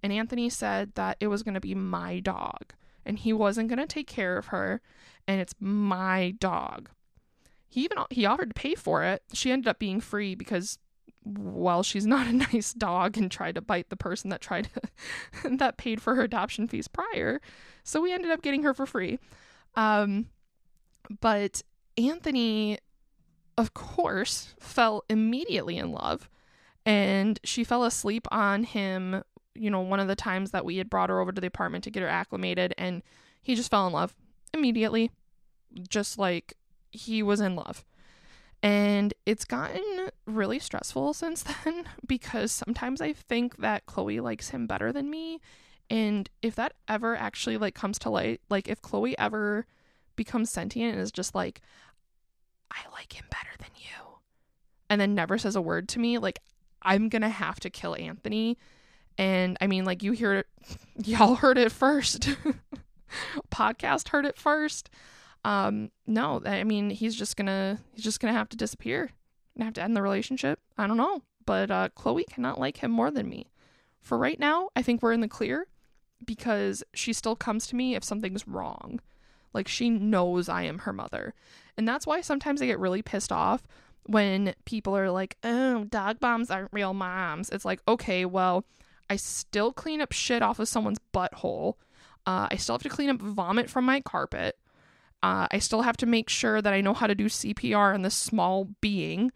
and 0.03 0.11
Anthony 0.11 0.49
said 0.49 0.93
that 0.95 1.17
it 1.19 1.27
was 1.27 1.41
going 1.41 1.53
to 1.53 1.61
be 1.61 1.73
my 1.73 2.19
dog 2.19 2.73
and 3.05 3.17
he 3.17 3.33
wasn't 3.33 3.69
going 3.69 3.79
to 3.79 3.87
take 3.87 4.07
care 4.07 4.37
of 4.37 4.47
her 4.47 4.81
and 5.27 5.39
it's 5.39 5.55
my 5.59 6.35
dog. 6.39 6.89
He 7.69 7.81
even 7.85 7.97
he 8.11 8.25
offered 8.25 8.49
to 8.49 8.61
pay 8.61 8.75
for 8.75 9.03
it. 9.03 9.23
She 9.33 9.51
ended 9.51 9.67
up 9.67 9.79
being 9.79 10.01
free 10.01 10.35
because 10.35 10.77
well, 11.25 11.83
she's 11.83 12.05
not 12.05 12.27
a 12.33 12.33
nice 12.33 12.73
dog 12.73 13.17
and 13.17 13.31
tried 13.31 13.55
to 13.55 13.61
bite 13.61 13.89
the 13.89 13.95
person 13.95 14.29
that 14.29 14.41
tried 14.41 14.69
to, 14.73 15.49
that 15.57 15.77
paid 15.77 16.01
for 16.01 16.15
her 16.15 16.23
adoption 16.23 16.67
fees 16.67 16.87
prior. 16.87 17.39
So 17.83 18.01
we 18.01 18.13
ended 18.13 18.31
up 18.31 18.41
getting 18.41 18.63
her 18.63 18.73
for 18.73 18.85
free. 18.85 19.19
Um, 19.75 20.27
but 21.21 21.61
Anthony, 21.97 22.77
of 23.57 23.73
course, 23.73 24.53
fell 24.59 25.03
immediately 25.09 25.77
in 25.77 25.91
love 25.91 26.29
and 26.85 27.39
she 27.43 27.63
fell 27.63 27.83
asleep 27.83 28.27
on 28.31 28.63
him 28.63 29.23
you 29.55 29.69
know, 29.69 29.81
one 29.81 29.99
of 29.99 30.07
the 30.07 30.15
times 30.15 30.51
that 30.51 30.65
we 30.65 30.77
had 30.77 30.89
brought 30.89 31.09
her 31.09 31.19
over 31.19 31.31
to 31.31 31.41
the 31.41 31.47
apartment 31.47 31.83
to 31.83 31.91
get 31.91 32.03
her 32.03 32.09
acclimated 32.09 32.73
and 32.77 33.03
he 33.41 33.55
just 33.55 33.71
fell 33.71 33.87
in 33.87 33.93
love 33.93 34.15
immediately. 34.53 35.11
Just 35.89 36.17
like 36.17 36.53
he 36.91 37.23
was 37.23 37.39
in 37.39 37.55
love. 37.55 37.83
And 38.61 39.13
it's 39.25 39.43
gotten 39.43 40.09
really 40.25 40.59
stressful 40.59 41.13
since 41.13 41.43
then 41.63 41.85
because 42.07 42.51
sometimes 42.51 43.01
I 43.01 43.13
think 43.13 43.57
that 43.57 43.85
Chloe 43.85 44.21
likes 44.21 44.49
him 44.49 44.67
better 44.67 44.93
than 44.93 45.09
me. 45.09 45.41
And 45.89 46.29
if 46.41 46.55
that 46.55 46.73
ever 46.87 47.15
actually 47.15 47.57
like 47.57 47.75
comes 47.75 47.99
to 47.99 48.09
light, 48.09 48.41
like 48.49 48.67
if 48.69 48.81
Chloe 48.81 49.17
ever 49.19 49.65
becomes 50.15 50.49
sentient 50.49 50.93
and 50.93 51.01
is 51.01 51.11
just 51.11 51.35
like, 51.35 51.61
I 52.71 52.79
like 52.93 53.13
him 53.13 53.25
better 53.29 53.51
than 53.59 53.69
you, 53.75 54.19
and 54.89 54.99
then 54.99 55.13
never 55.13 55.37
says 55.37 55.55
a 55.55 55.61
word 55.61 55.89
to 55.89 55.99
me, 55.99 56.17
like 56.17 56.39
I'm 56.81 57.09
gonna 57.09 57.29
have 57.29 57.59
to 57.61 57.69
kill 57.69 57.95
Anthony. 57.95 58.57
And 59.17 59.57
I 59.61 59.67
mean, 59.67 59.85
like 59.85 60.03
you 60.03 60.11
hear 60.11 60.33
it, 60.33 60.47
y'all 61.05 61.35
heard 61.35 61.57
it 61.57 61.71
first. 61.71 62.29
Podcast 63.51 64.09
heard 64.09 64.25
it 64.25 64.37
first. 64.37 64.89
Um, 65.45 65.91
no, 66.07 66.41
I 66.45 66.63
mean 66.63 66.89
he's 66.89 67.15
just 67.15 67.35
gonna 67.35 67.79
he's 67.93 68.03
just 68.03 68.19
gonna 68.19 68.33
have 68.33 68.49
to 68.49 68.57
disappear. 68.57 69.11
Gonna 69.57 69.65
have 69.65 69.73
to 69.75 69.83
end 69.83 69.95
the 69.95 70.01
relationship. 70.01 70.59
I 70.77 70.87
don't 70.87 70.97
know, 70.97 71.21
but 71.45 71.69
uh, 71.69 71.89
Chloe 71.95 72.23
cannot 72.23 72.59
like 72.59 72.77
him 72.77 72.91
more 72.91 73.11
than 73.11 73.29
me. 73.29 73.47
For 74.01 74.17
right 74.17 74.39
now, 74.39 74.69
I 74.75 74.81
think 74.81 75.01
we're 75.01 75.13
in 75.13 75.21
the 75.21 75.27
clear 75.27 75.67
because 76.25 76.83
she 76.93 77.13
still 77.13 77.35
comes 77.35 77.67
to 77.67 77.75
me 77.75 77.95
if 77.95 78.03
something's 78.03 78.47
wrong. 78.47 78.99
Like 79.53 79.67
she 79.67 79.89
knows 79.89 80.49
I 80.49 80.63
am 80.63 80.79
her 80.79 80.93
mother. 80.93 81.33
And 81.77 81.87
that's 81.87 82.07
why 82.07 82.21
sometimes 82.21 82.61
I 82.61 82.65
get 82.65 82.79
really 82.79 83.01
pissed 83.01 83.31
off 83.31 83.63
when 84.05 84.53
people 84.65 84.97
are 84.97 85.11
like, 85.11 85.37
oh, 85.43 85.85
dog 85.85 86.17
moms 86.21 86.51
aren't 86.51 86.73
real 86.73 86.93
moms. 86.93 87.49
It's 87.49 87.65
like, 87.65 87.81
okay, 87.87 88.25
well, 88.25 88.65
I 89.09 89.15
still 89.15 89.71
clean 89.71 90.01
up 90.01 90.11
shit 90.11 90.41
off 90.41 90.59
of 90.59 90.67
someone's 90.67 90.99
butthole. 91.13 91.75
Uh, 92.25 92.47
I 92.51 92.55
still 92.55 92.75
have 92.75 92.83
to 92.83 92.89
clean 92.89 93.09
up 93.09 93.21
vomit 93.21 93.69
from 93.69 93.85
my 93.85 94.01
carpet. 94.01 94.57
Uh, 95.21 95.47
I 95.51 95.59
still 95.59 95.83
have 95.83 95.97
to 95.97 96.05
make 96.05 96.29
sure 96.29 96.61
that 96.61 96.73
I 96.73 96.81
know 96.81 96.93
how 96.93 97.07
to 97.07 97.15
do 97.15 97.25
CPR 97.25 97.93
on 97.93 98.01
this 98.01 98.15
small 98.15 98.69
being. 98.81 99.31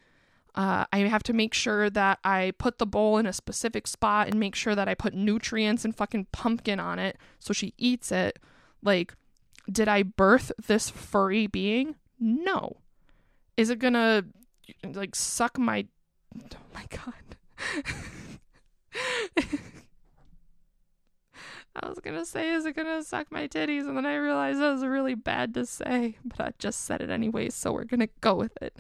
Uh, 0.56 0.86
I 0.92 1.00
have 1.00 1.24
to 1.24 1.34
make 1.34 1.54
sure 1.54 1.90
that 1.92 2.20
I 2.24 2.52
put 2.58 2.80
the 2.80 2.86
bowl 2.86 3.18
in 3.20 3.26
a 3.26 3.34
specific 3.34 3.86
spot 3.88 4.28
and 4.28 4.40
make 4.40 4.56
sure 4.56 4.74
that 4.76 4.88
I 4.88 4.96
put 4.96 5.14
nutrients 5.14 5.86
and 5.86 5.96
fucking 5.96 6.28
pumpkin 6.32 6.80
on 6.80 6.98
it 7.00 7.18
so 7.40 7.54
she 7.54 7.74
eats 7.78 8.12
it. 8.12 8.40
Like, 8.82 9.14
did 9.72 9.88
I 9.88 10.04
birth 10.04 10.52
this 10.66 10.90
furry 10.90 11.46
being? 11.48 11.96
No. 12.20 12.78
Is 13.56 13.70
it 13.70 13.80
gonna 13.80 14.26
like 14.84 15.16
suck 15.16 15.58
my 15.58 15.86
oh 16.36 16.58
my 16.74 16.86
god 16.90 17.14
I 21.76 21.87
was 21.98 22.04
gonna 22.04 22.26
say, 22.26 22.52
is 22.52 22.66
it 22.66 22.76
gonna 22.76 23.04
suck 23.04 23.32
my 23.32 23.48
titties? 23.48 23.88
And 23.88 23.98
then 23.98 24.06
I 24.06 24.16
realized 24.16 24.60
that 24.60 24.72
was 24.72 24.86
really 24.86 25.16
bad 25.16 25.54
to 25.56 25.66
say, 25.66 26.18
but 26.24 26.40
I 26.40 26.52
just 26.60 26.86
said 26.86 27.02
it 27.02 27.10
anyways, 27.10 27.56
so 27.56 27.72
we're 27.72 27.86
gonna 27.86 28.10
go 28.22 28.36
with 28.36 28.56
it. 28.62 28.78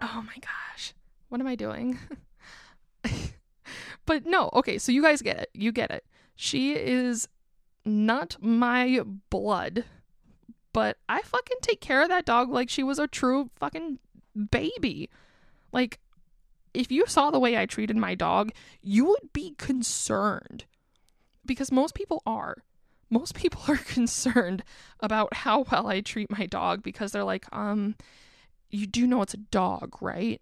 Oh 0.00 0.22
my 0.24 0.36
gosh. 0.40 0.94
What 1.28 1.40
am 1.40 1.46
I 1.46 1.56
doing? 1.56 1.98
but 4.06 4.26
no, 4.26 4.50
okay, 4.52 4.78
so 4.78 4.92
you 4.92 5.02
guys 5.02 5.22
get 5.22 5.38
it. 5.38 5.50
You 5.54 5.72
get 5.72 5.90
it. 5.90 6.04
She 6.36 6.74
is 6.74 7.28
not 7.84 8.36
my 8.40 9.00
blood, 9.30 9.84
but 10.72 10.98
I 11.08 11.22
fucking 11.22 11.58
take 11.62 11.80
care 11.80 12.02
of 12.02 12.08
that 12.10 12.26
dog 12.26 12.48
like 12.50 12.68
she 12.68 12.84
was 12.84 12.98
a 12.98 13.08
true 13.08 13.50
fucking 13.56 13.98
baby. 14.50 15.10
Like, 15.72 15.98
if 16.74 16.92
you 16.92 17.06
saw 17.06 17.30
the 17.30 17.40
way 17.40 17.58
I 17.58 17.66
treated 17.66 17.96
my 17.96 18.14
dog, 18.14 18.52
you 18.82 19.04
would 19.06 19.32
be 19.32 19.54
concerned. 19.58 20.64
Because 21.44 21.72
most 21.72 21.94
people 21.94 22.22
are. 22.26 22.58
Most 23.10 23.34
people 23.36 23.62
are 23.68 23.78
concerned 23.78 24.62
about 25.00 25.34
how 25.34 25.66
well 25.70 25.88
I 25.88 26.00
treat 26.00 26.30
my 26.30 26.46
dog 26.46 26.82
because 26.82 27.12
they're 27.12 27.24
like, 27.24 27.46
um, 27.54 27.96
you 28.70 28.86
do 28.86 29.06
know 29.06 29.22
it's 29.22 29.34
a 29.34 29.38
dog, 29.38 29.96
right? 30.00 30.40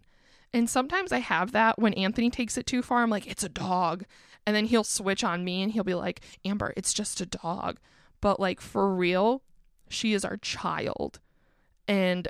And 0.53 0.69
sometimes 0.69 1.11
I 1.11 1.19
have 1.19 1.51
that 1.53 1.79
when 1.79 1.93
Anthony 1.93 2.29
takes 2.29 2.57
it 2.57 2.65
too 2.65 2.81
far. 2.81 3.03
I'm 3.03 3.09
like, 3.09 3.27
it's 3.27 3.43
a 3.43 3.49
dog. 3.49 4.05
And 4.45 4.55
then 4.55 4.65
he'll 4.65 4.83
switch 4.83 5.23
on 5.23 5.43
me 5.43 5.61
and 5.61 5.71
he'll 5.71 5.83
be 5.83 5.93
like, 5.93 6.21
Amber, 6.43 6.73
it's 6.75 6.93
just 6.93 7.21
a 7.21 7.25
dog. 7.25 7.79
But 8.19 8.39
like, 8.39 8.59
for 8.59 8.93
real, 8.93 9.43
she 9.87 10.13
is 10.13 10.25
our 10.25 10.37
child. 10.37 11.19
And 11.87 12.27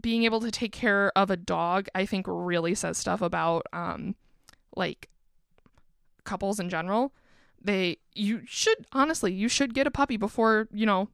being 0.00 0.24
able 0.24 0.40
to 0.40 0.50
take 0.50 0.72
care 0.72 1.12
of 1.16 1.30
a 1.30 1.36
dog, 1.36 1.88
I 1.94 2.06
think 2.06 2.26
really 2.28 2.74
says 2.74 2.98
stuff 2.98 3.22
about 3.22 3.66
um 3.72 4.14
like 4.76 5.08
couples 6.24 6.60
in 6.60 6.68
general. 6.68 7.12
They 7.60 7.98
you 8.14 8.42
should 8.46 8.86
honestly, 8.92 9.32
you 9.32 9.48
should 9.48 9.74
get 9.74 9.86
a 9.86 9.90
puppy 9.90 10.16
before, 10.16 10.68
you 10.72 10.86
know, 10.86 11.08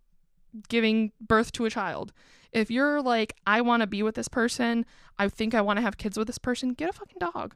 giving 0.69 1.13
birth 1.21 1.53
to 1.53 1.65
a 1.65 1.71
child. 1.71 2.13
If 2.53 2.71
you're 2.71 3.03
like 3.03 3.35
I 3.47 3.61
want 3.61 3.81
to 3.83 3.87
be 3.87 4.03
with 4.03 4.15
this 4.15 4.29
person, 4.29 4.87
I 5.19 5.29
think 5.29 5.55
I 5.55 5.61
want 5.61 5.79
to 5.79 5.83
have 5.83 5.99
kids 5.99 6.17
with 6.17 6.27
this 6.27 6.39
person, 6.39 6.75
get 6.75 6.91
a 6.91 6.93
fucking 6.93 7.19
dog. 7.19 7.55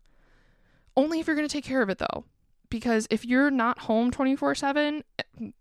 Only 0.97 1.21
if 1.21 1.27
you're 1.27 1.37
going 1.37 1.49
to 1.49 1.53
take 1.53 1.65
care 1.65 1.83
of 1.83 1.89
it 1.89 1.99
though. 1.99 2.25
Because 2.69 3.09
if 3.11 3.25
you're 3.25 3.51
not 3.51 3.81
home 3.81 4.11
24/7, 4.11 5.03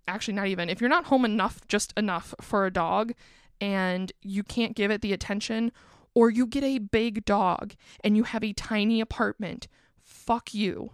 actually 0.07 0.33
not 0.33 0.47
even. 0.47 0.69
If 0.69 0.79
you're 0.79 0.89
not 0.89 1.05
home 1.05 1.25
enough 1.25 1.59
just 1.67 1.93
enough 1.97 2.35
for 2.39 2.65
a 2.65 2.71
dog 2.71 3.13
and 3.59 4.11
you 4.21 4.43
can't 4.43 4.75
give 4.75 4.91
it 4.91 5.01
the 5.01 5.13
attention, 5.13 5.71
or 6.13 6.29
you 6.29 6.45
get 6.45 6.63
a 6.63 6.77
big 6.77 7.25
dog 7.25 7.73
and 8.03 8.15
you 8.15 8.23
have 8.23 8.43
a 8.43 8.53
tiny 8.53 9.01
apartment, 9.01 9.67
fuck 10.03 10.53
you. 10.53 10.91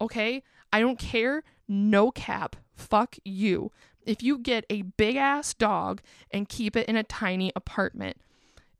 Okay? 0.00 0.42
I 0.72 0.80
don't 0.80 0.98
care. 0.98 1.42
No 1.68 2.10
cap. 2.10 2.56
Fuck 2.74 3.16
you. 3.24 3.72
If 4.04 4.22
you 4.22 4.38
get 4.38 4.64
a 4.70 4.82
big 4.82 5.16
ass 5.16 5.52
dog 5.54 6.00
and 6.30 6.48
keep 6.48 6.76
it 6.76 6.88
in 6.88 6.96
a 6.96 7.02
tiny 7.02 7.52
apartment, 7.56 8.18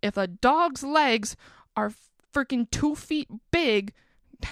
if 0.03 0.17
a 0.17 0.27
dog's 0.27 0.85
legs 0.85 1.37
are 1.77 1.93
freaking 2.33 2.71
two 2.71 2.95
feet 2.95 3.29
big, 3.51 3.93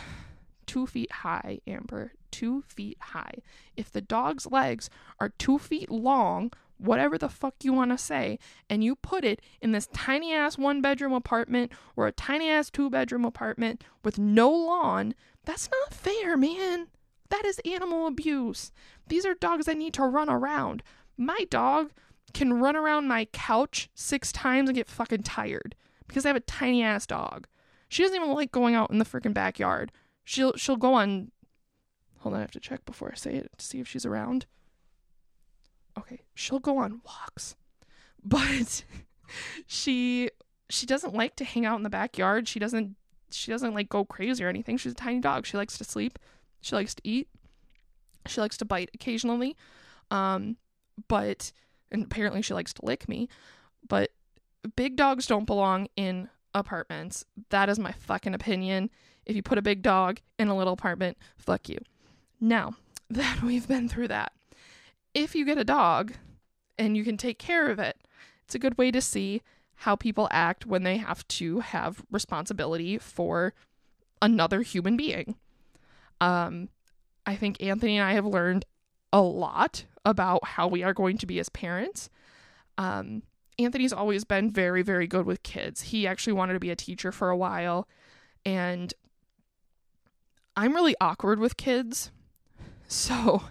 two 0.67 0.87
feet 0.87 1.13
high, 1.13 1.61
Amber, 1.67 2.13
two 2.31 2.63
feet 2.63 2.99
high. 3.01 3.35
If 3.77 3.93
the 3.93 4.01
dog's 4.01 4.47
legs 4.51 4.91
are 5.21 5.29
two 5.29 5.59
feet 5.59 5.91
long, 5.91 6.53
whatever 6.79 7.17
the 7.17 7.29
fuck 7.29 7.55
you 7.63 7.73
want 7.73 7.93
to 7.93 7.99
say, 7.99 8.39
and 8.69 8.83
you 8.83 8.97
put 8.97 9.25
it 9.25 9.41
in 9.63 9.71
this 9.71 9.87
tiny 9.89 10.33
ass 10.33 10.59
one 10.59 10.81
bedroom 10.81 11.13
apartment 11.13 11.71
or 11.95 12.07
a 12.09 12.13
tiny 12.13 12.51
ass 12.51 12.71
two 12.71 12.91
bedroom 12.91 13.25
apartment 13.25 13.85
with 14.03 14.19
no 14.19 14.51
lawn, 14.51 15.15
that's 15.45 15.69
not 15.71 15.95
fair, 15.95 16.37
man. 16.37 16.89
That 17.31 17.45
is 17.45 17.61
animal 17.65 18.07
abuse. 18.07 18.73
These 19.09 19.27
are 19.27 19.35
dogs 19.35 19.67
that 19.67 19.77
need 19.77 19.95
to 19.95 20.03
run 20.03 20.29
around. 20.29 20.83
My 21.17 21.47
dog 21.51 21.93
can 22.33 22.55
run 22.55 22.77
around 22.77 23.09
my 23.09 23.27
couch 23.27 23.89
six 23.95 24.33
times 24.33 24.69
and 24.69 24.77
get 24.77 24.89
fucking 24.89 25.23
tired 25.23 25.75
because 26.07 26.25
I 26.25 26.29
have 26.29 26.37
a 26.37 26.41
tiny 26.41 26.83
ass 26.83 27.07
dog. 27.07 27.47
She 27.89 28.03
doesn't 28.03 28.17
even 28.17 28.33
like 28.35 28.53
going 28.53 28.75
out 28.75 28.91
in 28.91 28.99
the 28.99 29.05
freaking 29.05 29.35
backyard. 29.35 29.93
She'll 30.25 30.55
she'll 30.57 30.77
go 30.77 30.95
on 30.95 31.31
Hold 32.19 32.35
on, 32.35 32.39
I 32.39 32.43
have 32.43 32.51
to 32.53 32.61
check 32.61 32.87
before 32.87 33.11
I 33.13 33.17
say 33.17 33.35
it 33.35 33.51
to 33.59 33.65
see 33.65 33.81
if 33.81 33.89
she's 33.89 34.07
around 34.07 34.47
okay, 35.99 36.23
she'll 36.35 36.59
go 36.59 36.79
on 36.79 37.01
walks, 37.05 37.57
but 38.25 38.85
she 39.67 40.31
she 40.69 40.87
doesn't 40.87 41.15
like 41.15 41.37
to 41.37 41.45
hang 41.45 41.67
out 41.67 41.77
in 41.77 41.83
the 41.83 41.91
backyard. 41.91 42.49
She 42.49 42.59
doesn't 42.59 42.97
she 43.31 43.51
doesn't 43.51 43.75
like 43.75 43.89
go 43.89 44.05
crazy 44.05 44.45
or 44.45 44.49
anything. 44.49 44.77
She's 44.77 44.93
a 44.93 44.97
tiny 44.97 45.21
dog. 45.21 45.47
She 45.47 45.57
likes 45.57 45.79
to 45.79 45.85
sleep. 45.85 46.19
She 46.65 46.75
likes 46.75 46.95
to 46.95 47.03
eat. 47.05 47.29
She 48.27 48.41
likes 48.41 48.57
to 48.57 48.65
bite 48.65 48.89
occasionally. 48.95 49.55
Um, 50.11 50.57
but 51.09 51.53
and 51.91 52.05
apparently 52.05 52.41
she 52.41 52.55
likes 52.55 52.73
to 52.75 52.85
lick 52.85 53.07
me. 53.07 53.29
But 53.87 54.13
big 54.77 54.97
dogs 54.97 55.27
don't 55.27 55.45
belong 55.45 55.89
in 55.95 56.31
apartments. 56.55 57.27
That 57.51 57.69
is 57.69 57.79
my 57.79 57.93
fucking 57.93 58.33
opinion. 58.33 58.89
If 59.27 59.37
you 59.37 59.43
put 59.43 59.59
a 59.59 59.63
big 59.63 59.83
dog 59.83 60.21
in 60.39 60.49
a 60.49 60.57
little 60.57 60.73
apartment, 60.73 61.19
fuck 61.37 61.69
you. 61.69 61.79
Now 62.41 62.77
that 63.11 63.43
we've 63.43 63.69
been 63.69 63.87
through 63.87 64.09
that, 64.09 64.33
if 65.13 65.35
you 65.35 65.45
get 65.45 65.59
a 65.59 65.65
dog 65.65 66.15
and 66.79 66.97
you 66.97 67.05
can 67.05 67.19
take 67.19 67.39
care 67.39 67.71
of 67.71 67.79
it, 67.79 67.99
it's 68.47 68.55
a 68.55 68.59
good 68.59 68.79
way 68.79 68.91
to 68.91 69.03
see 69.03 69.43
how 69.75 69.97
people 69.97 70.29
act 70.31 70.65
when 70.65 70.83
they 70.83 70.97
have 70.97 71.29
to 71.29 71.61
have 71.61 72.03
responsibility 72.11 72.97
for 72.97 73.53
another 74.23 74.63
human 74.63 74.97
being. 74.97 75.35
Um, 76.21 76.69
I 77.27 77.37
think 77.37 77.63
Anthony 77.63 77.99
and 77.99 78.07
I 78.07 78.15
have 78.15 78.27
learned 78.27 78.65
a 79.13 79.21
lot 79.21 79.85
about 80.05 80.45
how 80.45 80.69
we 80.69 80.83
are 80.83 80.93
going 80.93 81.19
to 81.19 81.27
be 81.27 81.39
as 81.39 81.49
parents. 81.49 82.11
Um, 82.77 83.23
Anthony's 83.59 83.93
always 83.93 84.25
been 84.25 84.51
very, 84.51 84.83
very 84.83 85.07
good 85.07 85.27
with 85.27 85.43
kids. 85.43 85.83
He 85.83 86.07
actually 86.07 86.33
wanted 86.33 86.55
to 86.55 86.61
be 86.61 86.71
a 86.71 86.77
teacher 86.77 87.13
for 87.13 87.31
a 87.31 87.37
while, 87.37 87.89
and 88.45 88.93
I'm 90.57 90.75
really 90.75 90.97
awkward 91.01 91.39
with 91.39 91.57
kids. 91.57 92.11
So 92.87 93.43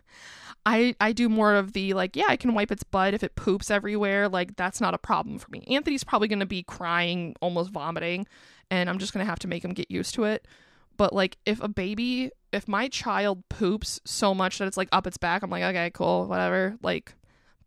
I 0.65 0.95
I 1.01 1.11
do 1.11 1.27
more 1.27 1.55
of 1.55 1.73
the 1.73 1.93
like, 1.93 2.15
yeah, 2.15 2.27
I 2.29 2.37
can 2.37 2.53
wipe 2.53 2.71
its 2.71 2.83
butt 2.83 3.13
if 3.13 3.23
it 3.23 3.35
poops 3.35 3.69
everywhere. 3.71 4.29
Like 4.29 4.55
that's 4.55 4.79
not 4.79 4.93
a 4.93 4.97
problem 4.97 5.39
for 5.39 5.49
me. 5.49 5.63
Anthony's 5.67 6.03
probably 6.03 6.27
going 6.27 6.39
to 6.39 6.45
be 6.45 6.63
crying, 6.63 7.35
almost 7.41 7.71
vomiting, 7.71 8.27
and 8.69 8.89
I'm 8.89 8.99
just 8.99 9.11
going 9.11 9.25
to 9.25 9.29
have 9.29 9.39
to 9.39 9.47
make 9.47 9.65
him 9.65 9.73
get 9.73 9.91
used 9.91 10.13
to 10.15 10.23
it. 10.25 10.47
But 10.97 11.13
like 11.13 11.37
if 11.45 11.61
a 11.61 11.67
baby, 11.67 12.31
if 12.51 12.67
my 12.67 12.87
child 12.87 13.47
poops 13.49 13.99
so 14.05 14.33
much 14.33 14.59
that 14.59 14.67
it's 14.67 14.77
like 14.77 14.89
up 14.91 15.07
its 15.07 15.17
back, 15.17 15.43
I'm 15.43 15.49
like, 15.49 15.63
okay, 15.63 15.91
cool, 15.91 16.27
whatever. 16.27 16.77
Like 16.81 17.15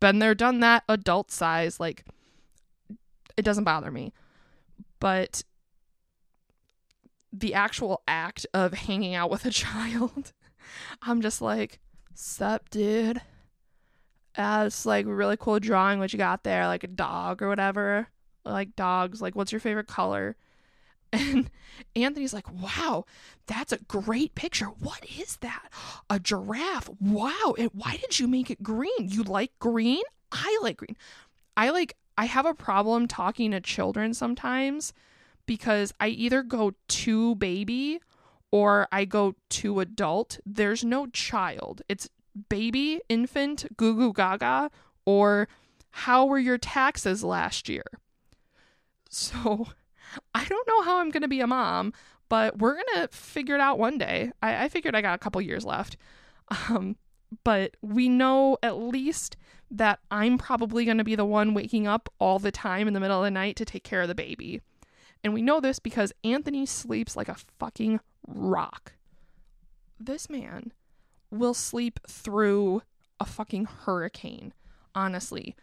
Been 0.00 0.18
there, 0.18 0.34
done 0.34 0.60
that, 0.60 0.84
adult 0.88 1.30
size. 1.30 1.80
Like, 1.80 2.04
it 3.36 3.42
doesn't 3.42 3.64
bother 3.64 3.90
me. 3.90 4.12
But 5.00 5.42
the 7.32 7.54
actual 7.54 8.02
act 8.06 8.46
of 8.52 8.74
hanging 8.74 9.14
out 9.14 9.30
with 9.30 9.46
a 9.46 9.50
child, 9.50 10.32
I'm 11.02 11.22
just 11.22 11.40
like, 11.40 11.80
sup, 12.14 12.68
dude? 12.70 13.22
It's 14.38 14.84
like 14.84 15.06
really 15.08 15.38
cool 15.38 15.60
drawing 15.60 15.98
what 15.98 16.12
you 16.12 16.18
got 16.18 16.44
there, 16.44 16.66
like 16.66 16.84
a 16.84 16.88
dog 16.88 17.40
or 17.40 17.48
whatever. 17.48 18.08
Like 18.44 18.76
dogs, 18.76 19.22
like 19.22 19.34
what's 19.34 19.50
your 19.50 19.60
favorite 19.60 19.88
color? 19.88 20.36
And 21.12 21.50
Anthony's 21.94 22.34
like, 22.34 22.52
wow, 22.52 23.04
that's 23.46 23.72
a 23.72 23.78
great 23.78 24.34
picture. 24.34 24.66
What 24.66 25.04
is 25.18 25.36
that? 25.38 25.70
A 26.10 26.18
giraffe. 26.18 26.90
Wow. 27.00 27.54
And 27.58 27.70
why 27.72 27.96
did 27.96 28.18
you 28.18 28.28
make 28.28 28.50
it 28.50 28.62
green? 28.62 28.90
You 29.08 29.22
like 29.22 29.52
green? 29.58 30.02
I 30.32 30.58
like 30.62 30.78
green. 30.78 30.96
I 31.56 31.70
like, 31.70 31.96
I 32.18 32.26
have 32.26 32.46
a 32.46 32.54
problem 32.54 33.08
talking 33.08 33.50
to 33.52 33.60
children 33.60 34.14
sometimes 34.14 34.92
because 35.46 35.94
I 36.00 36.08
either 36.08 36.42
go 36.42 36.72
to 36.88 37.34
baby 37.36 38.00
or 38.50 38.88
I 38.90 39.04
go 39.04 39.34
to 39.50 39.80
adult. 39.80 40.40
There's 40.44 40.84
no 40.84 41.06
child. 41.06 41.82
It's 41.88 42.08
baby, 42.48 43.00
infant, 43.08 43.66
goo 43.76 43.94
goo 43.94 44.12
gaga, 44.12 44.70
or 45.04 45.48
how 45.90 46.26
were 46.26 46.38
your 46.38 46.58
taxes 46.58 47.24
last 47.24 47.68
year? 47.68 47.84
So 49.08 49.68
I 50.34 50.44
don't 50.44 50.68
know 50.68 50.82
how 50.82 50.98
I'm 50.98 51.10
going 51.10 51.22
to 51.22 51.28
be 51.28 51.40
a 51.40 51.46
mom, 51.46 51.92
but 52.28 52.58
we're 52.58 52.74
going 52.74 52.84
to 52.96 53.08
figure 53.08 53.54
it 53.54 53.60
out 53.60 53.78
one 53.78 53.98
day. 53.98 54.32
I, 54.42 54.64
I 54.64 54.68
figured 54.68 54.94
I 54.94 55.02
got 55.02 55.14
a 55.14 55.18
couple 55.18 55.40
years 55.40 55.64
left. 55.64 55.96
Um, 56.68 56.94
but 57.42 57.76
we 57.82 58.08
know 58.08 58.56
at 58.62 58.78
least 58.78 59.36
that 59.70 59.98
I'm 60.10 60.38
probably 60.38 60.84
going 60.84 60.98
to 60.98 61.04
be 61.04 61.16
the 61.16 61.24
one 61.24 61.54
waking 61.54 61.86
up 61.86 62.08
all 62.20 62.38
the 62.38 62.52
time 62.52 62.86
in 62.86 62.94
the 62.94 63.00
middle 63.00 63.18
of 63.18 63.24
the 63.24 63.30
night 63.30 63.56
to 63.56 63.64
take 63.64 63.82
care 63.82 64.02
of 64.02 64.08
the 64.08 64.14
baby. 64.14 64.60
And 65.24 65.34
we 65.34 65.42
know 65.42 65.60
this 65.60 65.78
because 65.78 66.12
Anthony 66.22 66.66
sleeps 66.66 67.16
like 67.16 67.28
a 67.28 67.36
fucking 67.58 68.00
rock. 68.28 68.92
This 69.98 70.30
man 70.30 70.72
will 71.30 71.54
sleep 71.54 71.98
through 72.08 72.82
a 73.18 73.24
fucking 73.24 73.64
hurricane, 73.64 74.52
honestly. 74.94 75.56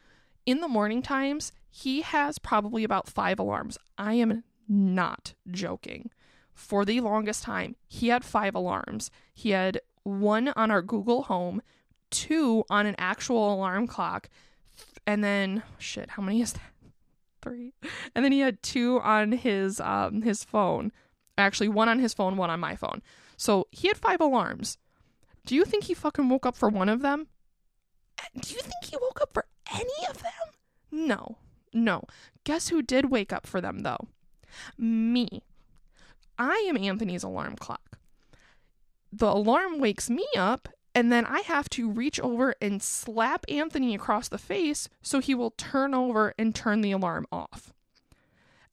In 0.45 0.59
the 0.59 0.67
morning 0.67 1.01
times, 1.01 1.51
he 1.69 2.01
has 2.01 2.37
probably 2.37 2.83
about 2.83 3.07
five 3.07 3.39
alarms. 3.39 3.77
I 3.97 4.15
am 4.15 4.43
not 4.67 5.33
joking. 5.49 6.09
For 6.53 6.85
the 6.85 6.99
longest 7.01 7.43
time, 7.43 7.75
he 7.87 8.09
had 8.09 8.25
five 8.25 8.53
alarms. 8.53 9.09
He 9.33 9.51
had 9.51 9.79
one 10.03 10.49
on 10.49 10.69
our 10.69 10.81
Google 10.81 11.23
Home, 11.23 11.61
two 12.11 12.63
on 12.69 12.85
an 12.85 12.95
actual 12.97 13.53
alarm 13.53 13.87
clock, 13.87 14.29
and 15.07 15.23
then 15.23 15.63
shit, 15.77 16.11
how 16.11 16.23
many 16.23 16.41
is 16.41 16.53
that? 16.53 16.61
Three. 17.41 17.73
And 18.13 18.23
then 18.23 18.31
he 18.31 18.39
had 18.39 18.61
two 18.61 18.99
on 19.01 19.31
his 19.31 19.79
um 19.79 20.21
his 20.21 20.43
phone. 20.43 20.91
Actually, 21.37 21.69
one 21.69 21.89
on 21.89 21.99
his 21.99 22.13
phone, 22.13 22.37
one 22.37 22.49
on 22.49 22.59
my 22.59 22.75
phone. 22.75 23.01
So 23.37 23.67
he 23.71 23.87
had 23.87 23.97
five 23.97 24.21
alarms. 24.21 24.77
Do 25.45 25.55
you 25.55 25.65
think 25.65 25.85
he 25.85 25.93
fucking 25.93 26.29
woke 26.29 26.45
up 26.45 26.55
for 26.55 26.69
one 26.69 26.89
of 26.89 27.01
them? 27.01 27.27
Do 28.39 28.53
you 28.53 28.61
think 28.61 28.85
he 28.85 28.95
woke 29.01 29.19
up 29.21 29.33
for 29.33 29.45
any 29.71 30.07
of 30.09 30.21
them? 30.21 30.31
No. 30.91 31.37
No. 31.73 32.03
Guess 32.43 32.69
who 32.69 32.81
did 32.81 33.09
wake 33.09 33.33
up 33.33 33.47
for 33.47 33.61
them 33.61 33.79
though? 33.79 34.07
Me. 34.77 35.43
I 36.37 36.65
am 36.67 36.77
Anthony's 36.77 37.23
alarm 37.23 37.55
clock. 37.55 37.97
The 39.11 39.27
alarm 39.27 39.79
wakes 39.79 40.09
me 40.09 40.25
up, 40.35 40.69
and 40.95 41.11
then 41.11 41.25
I 41.25 41.41
have 41.41 41.69
to 41.69 41.89
reach 41.89 42.19
over 42.19 42.55
and 42.61 42.81
slap 42.81 43.45
Anthony 43.47 43.93
across 43.93 44.27
the 44.27 44.37
face 44.37 44.89
so 45.01 45.19
he 45.19 45.35
will 45.35 45.51
turn 45.51 45.93
over 45.93 46.33
and 46.37 46.53
turn 46.53 46.81
the 46.81 46.91
alarm 46.91 47.27
off. 47.31 47.73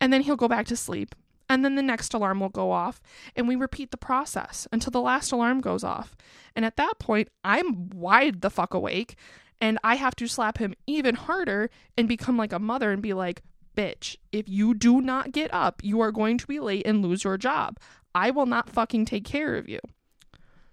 And 0.01 0.13
then 0.13 0.23
he'll 0.23 0.37
go 0.37 0.49
back 0.49 0.67
to 0.67 0.77
sleep. 0.77 1.15
And 1.49 1.65
then 1.65 1.75
the 1.75 1.83
next 1.83 2.15
alarm 2.15 2.39
will 2.39 2.49
go 2.49 2.71
off, 2.71 3.03
and 3.35 3.49
we 3.49 3.57
repeat 3.57 3.91
the 3.91 3.97
process 3.97 4.69
until 4.71 4.93
the 4.93 5.01
last 5.01 5.33
alarm 5.33 5.61
goes 5.61 5.83
off. 5.83 6.17
And 6.55 6.65
at 6.65 6.77
that 6.77 7.01
point, 7.01 7.29
I'm 7.43 7.91
wide 7.91 8.41
the 8.41 8.51
fuck 8.51 8.73
awake, 8.73 9.17
and 9.61 9.79
I 9.85 9.97
have 9.97 10.17
to 10.17 10.27
slap 10.27 10.59
him 10.59 10.75
even 10.87 11.15
harder 11.15 11.71
and 11.97 12.09
become 12.09 12.37
like 12.37 12.53
a 12.53 12.59
mother 12.59 12.91
and 12.91 13.03
be 13.03 13.13
like, 13.13 13.43
bitch, 13.77 14.17
if 14.33 14.49
you 14.49 14.75
do 14.75 15.01
not 15.01 15.33
get 15.33 15.53
up, 15.53 15.81
you 15.83 16.01
are 16.01 16.13
going 16.13 16.39
to 16.39 16.47
be 16.47 16.61
late 16.61 16.87
and 16.87 17.03
lose 17.03 17.25
your 17.25 17.37
job. 17.37 17.79
I 18.15 18.31
will 18.31 18.47
not 18.47 18.71
fucking 18.71 19.05
take 19.05 19.25
care 19.25 19.57
of 19.57 19.69
you. 19.69 19.81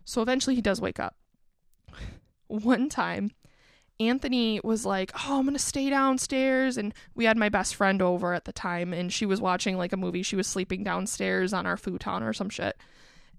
So 0.05 0.21
eventually 0.21 0.55
he 0.55 0.61
does 0.61 0.81
wake 0.81 0.99
up. 0.99 1.15
One 2.47 2.89
time, 2.89 3.31
Anthony 3.99 4.61
was 4.63 4.85
like, 4.85 5.11
Oh, 5.15 5.39
I'm 5.39 5.45
going 5.45 5.53
to 5.53 5.59
stay 5.59 5.89
downstairs. 5.89 6.77
And 6.77 6.93
we 7.15 7.25
had 7.25 7.37
my 7.37 7.49
best 7.49 7.75
friend 7.75 8.01
over 8.01 8.33
at 8.33 8.45
the 8.45 8.53
time, 8.53 8.93
and 8.93 9.11
she 9.11 9.25
was 9.25 9.41
watching 9.41 9.77
like 9.77 9.91
a 9.91 9.97
movie. 9.97 10.23
She 10.23 10.35
was 10.35 10.47
sleeping 10.47 10.83
downstairs 10.83 11.51
on 11.53 11.65
our 11.65 11.77
futon 11.77 12.23
or 12.23 12.33
some 12.33 12.49
shit. 12.49 12.77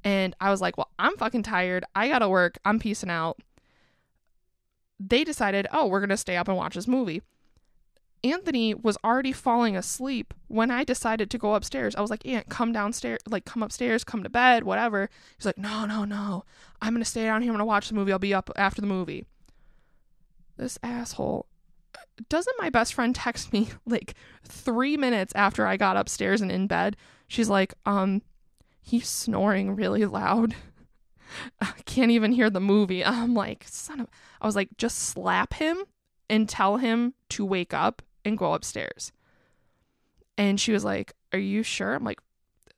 And 0.04 0.34
I 0.40 0.50
was 0.50 0.60
like, 0.60 0.76
Well, 0.76 0.90
I'm 0.98 1.16
fucking 1.16 1.44
tired. 1.44 1.84
I 1.94 2.08
got 2.08 2.20
to 2.20 2.28
work. 2.28 2.58
I'm 2.64 2.78
peacing 2.78 3.10
out. 3.10 3.40
They 5.00 5.24
decided, 5.24 5.66
Oh, 5.72 5.86
we're 5.86 6.00
going 6.00 6.08
to 6.10 6.16
stay 6.16 6.36
up 6.36 6.48
and 6.48 6.56
watch 6.56 6.74
this 6.74 6.88
movie. 6.88 7.22
Anthony 8.24 8.74
was 8.74 8.98
already 9.04 9.32
falling 9.32 9.76
asleep 9.76 10.34
when 10.48 10.70
I 10.70 10.82
decided 10.82 11.30
to 11.30 11.38
go 11.38 11.54
upstairs. 11.54 11.94
I 11.94 12.00
was 12.00 12.10
like, 12.10 12.26
Aunt, 12.26 12.48
come 12.48 12.72
downstairs, 12.72 13.20
like, 13.28 13.44
come 13.44 13.62
upstairs, 13.62 14.02
come 14.02 14.22
to 14.24 14.28
bed, 14.28 14.64
whatever. 14.64 15.08
He's 15.36 15.46
like, 15.46 15.58
No, 15.58 15.86
no, 15.86 16.04
no. 16.04 16.44
I'm 16.82 16.94
going 16.94 17.02
to 17.02 17.08
stay 17.08 17.24
down 17.24 17.42
here. 17.42 17.50
I'm 17.50 17.56
going 17.56 17.60
to 17.60 17.64
watch 17.64 17.88
the 17.88 17.94
movie. 17.94 18.12
I'll 18.12 18.18
be 18.18 18.34
up 18.34 18.50
after 18.56 18.80
the 18.80 18.86
movie. 18.86 19.24
This 20.56 20.78
asshole. 20.82 21.46
Doesn't 22.28 22.58
my 22.58 22.68
best 22.68 22.94
friend 22.94 23.14
text 23.14 23.52
me 23.52 23.68
like 23.86 24.14
three 24.42 24.96
minutes 24.96 25.32
after 25.36 25.66
I 25.66 25.76
got 25.76 25.96
upstairs 25.96 26.40
and 26.40 26.50
in 26.50 26.66
bed? 26.66 26.96
She's 27.28 27.48
like, 27.48 27.74
Um, 27.86 28.22
he's 28.82 29.08
snoring 29.08 29.76
really 29.76 30.04
loud. 30.06 30.56
I 31.60 31.74
can't 31.84 32.10
even 32.10 32.32
hear 32.32 32.50
the 32.50 32.60
movie. 32.60 33.04
I'm 33.04 33.34
like, 33.34 33.64
son 33.68 34.00
of. 34.00 34.08
I 34.40 34.46
was 34.46 34.56
like, 34.56 34.76
just 34.76 34.98
slap 34.98 35.54
him 35.54 35.84
and 36.28 36.48
tell 36.48 36.76
him 36.76 37.14
to 37.30 37.44
wake 37.44 37.74
up 37.74 38.02
and 38.24 38.38
go 38.38 38.54
upstairs. 38.54 39.12
And 40.36 40.60
she 40.60 40.72
was 40.72 40.84
like, 40.84 41.12
Are 41.32 41.38
you 41.38 41.62
sure? 41.62 41.94
I'm 41.94 42.04
like, 42.04 42.20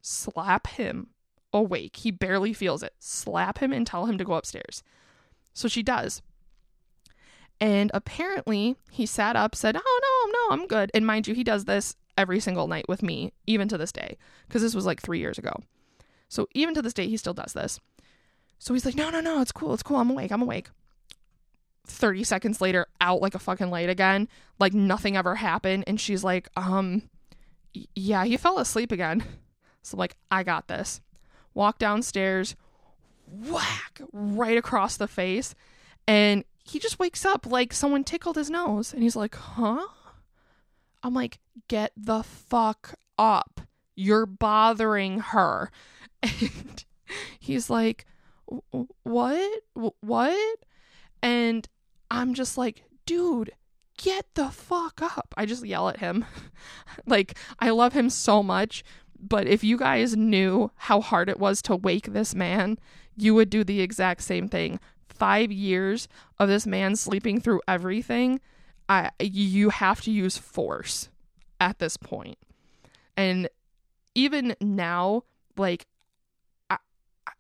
Slap 0.03 0.67
him 0.67 1.09
awake. 1.53 1.97
He 1.97 2.11
barely 2.11 2.53
feels 2.53 2.83
it. 2.83 2.95
Slap 2.99 3.59
him 3.59 3.73
and 3.73 3.87
tell 3.87 4.07
him 4.07 4.17
to 4.19 4.25
go 4.25 4.35
upstairs. 4.35 4.83
So 5.53 5.69
she 5.69 5.83
does. 5.83 6.23
And 7.61 7.91
apparently 7.93 8.77
he 8.91 9.05
sat 9.05 9.37
up, 9.37 9.55
said, 9.55 9.77
Oh, 9.77 10.01
no, 10.03 10.33
no, 10.33 10.63
I'm 10.63 10.67
good. 10.67 10.91
And 10.95 11.07
mind 11.07 11.29
you, 11.29 11.35
he 11.35 11.45
does 11.45 11.67
this 11.67 11.97
every 12.17 12.41
single 12.41 12.67
night 12.67 12.87
with 12.89 13.03
me, 13.03 13.33
even 13.47 13.69
to 13.69 13.77
this 13.77 13.93
day, 13.93 14.17
because 14.49 14.63
this 14.63 14.75
was 14.75 14.87
like 14.87 15.03
three 15.03 15.19
years 15.19 15.37
ago. 15.37 15.53
So 16.29 16.49
even 16.55 16.75
to 16.75 16.83
this 16.83 16.95
day, 16.95 17.09
he 17.09 17.17
still 17.19 17.35
does 17.35 17.53
this. 17.53 17.81
So 18.59 18.73
he's 18.73 18.87
like, 18.87 18.95
No, 18.95 19.11
no, 19.11 19.21
no, 19.21 19.43
it's 19.43 19.53
cool. 19.53 19.75
It's 19.75 19.83
cool. 19.83 19.99
I'm 19.99 20.11
awake. 20.11 20.33
I'm 20.33 20.43
awake. 20.43 20.69
30 21.87 22.25
seconds 22.25 22.61
later 22.61 22.87
out 23.01 23.21
like 23.21 23.35
a 23.35 23.39
fucking 23.39 23.71
light 23.71 23.89
again. 23.89 24.29
Like 24.59 24.75
nothing 24.75 25.17
ever 25.17 25.37
happened. 25.37 25.85
And 25.87 26.01
she's 26.01 26.25
like 26.25 26.49
um 26.57 27.03
yeah 27.95 28.25
he 28.25 28.37
fell 28.37 28.59
asleep 28.59 28.93
again. 28.93 29.25
So 29.83 29.97
like 29.97 30.15
i 30.31 30.43
got 30.43 30.69
this. 30.69 31.01
Walk 31.55 31.79
downstairs 31.79 32.55
whack 33.27 34.03
right 34.13 34.59
across 34.59 34.99
the 34.99 35.09
face. 35.09 35.55
And 36.07 36.45
he 36.63 36.79
just 36.79 36.99
wakes 36.99 37.25
up 37.25 37.47
like 37.47 37.73
someone 37.73 38.05
tickled 38.05 38.37
his 38.37 38.51
nose. 38.51 38.93
And 38.93 39.03
he's 39.03 39.17
like 39.17 39.35
huh? 39.35 39.87
I'm 41.03 41.15
like 41.15 41.39
get 41.69 41.93
the 41.97 42.23
fuck 42.23 42.95
up. 43.19 43.63
You're 43.97 44.27
bothering 44.27 45.21
her. 45.21 45.71
And 46.23 46.85
he's 47.39 47.71
like 47.71 48.05
what? 49.03 49.63
What 49.73 50.59
and 51.23 51.69
I'm 52.11 52.35
just 52.35 52.59
like, 52.59 52.83
dude, 53.07 53.53
get 53.97 54.27
the 54.35 54.49
fuck 54.49 55.03
up. 55.03 55.35
I 55.37 55.47
just 55.47 55.65
yell 55.65 55.89
at 55.89 55.99
him. 55.99 56.25
like, 57.07 57.37
I 57.59 57.71
love 57.71 57.93
him 57.93 58.11
so 58.11 58.43
much, 58.43 58.83
but 59.19 59.47
if 59.47 59.63
you 59.63 59.77
guys 59.77 60.17
knew 60.17 60.71
how 60.77 61.01
hard 61.01 61.29
it 61.29 61.39
was 61.39 61.61
to 61.63 61.77
wake 61.77 62.13
this 62.13 62.35
man, 62.35 62.79
you 63.17 63.35
would 63.35 63.51
do 63.51 63.65
the 63.65 63.81
exact 63.81 64.23
same 64.23 64.49
thing. 64.49 64.81
Five 65.09 65.53
years 65.53 66.09
of 66.39 66.49
this 66.49 66.67
man 66.67 66.97
sleeping 66.97 67.41
through 67.41 67.61
everything, 67.69 68.41
I 68.89 69.11
you 69.21 69.69
have 69.69 70.01
to 70.03 70.11
use 70.11 70.39
force 70.39 71.11
at 71.61 71.79
this 71.79 71.97
point. 71.97 72.39
And 73.17 73.49
even 74.15 74.57
now, 74.61 75.25
like 75.57 75.87
I 76.71 76.79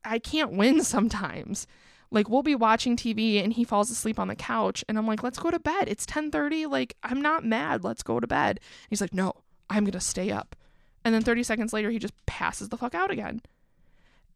I 0.04 0.18
can't 0.18 0.52
win 0.52 0.84
sometimes 0.84 1.66
like 2.10 2.28
we'll 2.28 2.42
be 2.42 2.54
watching 2.54 2.96
TV 2.96 3.42
and 3.42 3.52
he 3.52 3.64
falls 3.64 3.90
asleep 3.90 4.18
on 4.18 4.28
the 4.28 4.34
couch 4.34 4.84
and 4.88 4.98
I'm 4.98 5.06
like, 5.06 5.22
"Let's 5.22 5.38
go 5.38 5.50
to 5.50 5.58
bed. 5.58 5.88
It's 5.88 6.06
10:30. 6.06 6.66
Like 6.66 6.96
I'm 7.02 7.20
not 7.20 7.44
mad. 7.44 7.84
Let's 7.84 8.02
go 8.02 8.20
to 8.20 8.26
bed." 8.26 8.60
He's 8.88 9.00
like, 9.00 9.14
"No, 9.14 9.32
I'm 9.68 9.84
going 9.84 9.92
to 9.92 10.00
stay 10.00 10.30
up." 10.30 10.56
And 11.04 11.14
then 11.14 11.22
30 11.22 11.42
seconds 11.44 11.72
later 11.72 11.90
he 11.90 11.98
just 11.98 12.14
passes 12.26 12.68
the 12.68 12.76
fuck 12.76 12.94
out 12.94 13.10
again. 13.10 13.42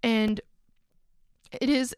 And 0.02 0.40
it 1.60 1.68
is 1.68 1.94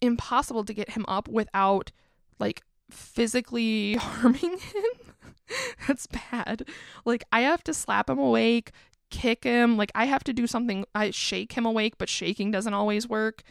impossible 0.00 0.64
to 0.64 0.74
get 0.74 0.90
him 0.90 1.04
up 1.08 1.28
without 1.28 1.92
like 2.38 2.62
physically 2.90 3.94
harming 4.00 4.58
him. 4.58 5.56
That's 5.86 6.06
bad. 6.06 6.68
Like 7.04 7.24
I 7.32 7.40
have 7.40 7.62
to 7.64 7.74
slap 7.74 8.08
him 8.08 8.18
awake, 8.18 8.72
kick 9.10 9.44
him, 9.44 9.76
like 9.76 9.92
I 9.94 10.06
have 10.06 10.24
to 10.24 10.32
do 10.32 10.46
something 10.46 10.84
I 10.94 11.10
shake 11.10 11.52
him 11.52 11.66
awake, 11.66 11.98
but 11.98 12.08
shaking 12.08 12.50
doesn't 12.50 12.74
always 12.74 13.08
work. 13.08 13.42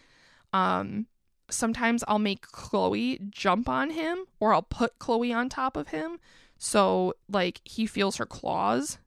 Um 0.54 1.08
sometimes 1.50 2.04
I'll 2.08 2.20
make 2.20 2.42
Chloe 2.42 3.20
jump 3.30 3.70
on 3.70 3.92
him 3.92 4.26
or 4.40 4.54
I'll 4.54 4.62
put 4.62 5.00
Chloe 5.00 5.34
on 5.34 5.50
top 5.50 5.78
of 5.78 5.90
him 5.90 6.20
so 6.58 7.14
like 7.30 7.62
he 7.64 7.86
feels 7.86 8.18
her 8.18 8.26
claws. 8.26 8.98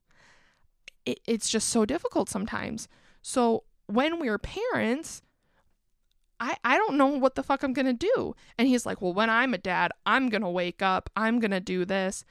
It, 1.05 1.21
it's 1.27 1.49
just 1.49 1.69
so 1.69 1.85
difficult 1.85 2.29
sometimes. 2.29 2.89
So 3.23 3.65
when 3.87 4.19
we're 4.19 4.39
parents, 4.39 5.23
I, 6.39 6.57
I 6.65 6.79
don't 6.79 6.97
know 6.97 7.09
what 7.09 7.35
the 7.35 7.43
fuck 7.43 7.63
I'm 7.63 7.73
gonna 7.73 7.93
do. 7.93 8.35
And 8.57 8.69
he's 8.69 8.87
like, 8.87 9.03
Well, 9.03 9.13
when 9.13 9.31
I'm 9.31 9.53
a 9.53 9.59
dad, 9.59 9.93
I'm 10.07 10.29
gonna 10.29 10.51
wake 10.51 10.83
up, 10.83 11.11
I'm 11.17 11.41
gonna 11.41 11.61
do 11.61 11.85
this. 11.85 12.25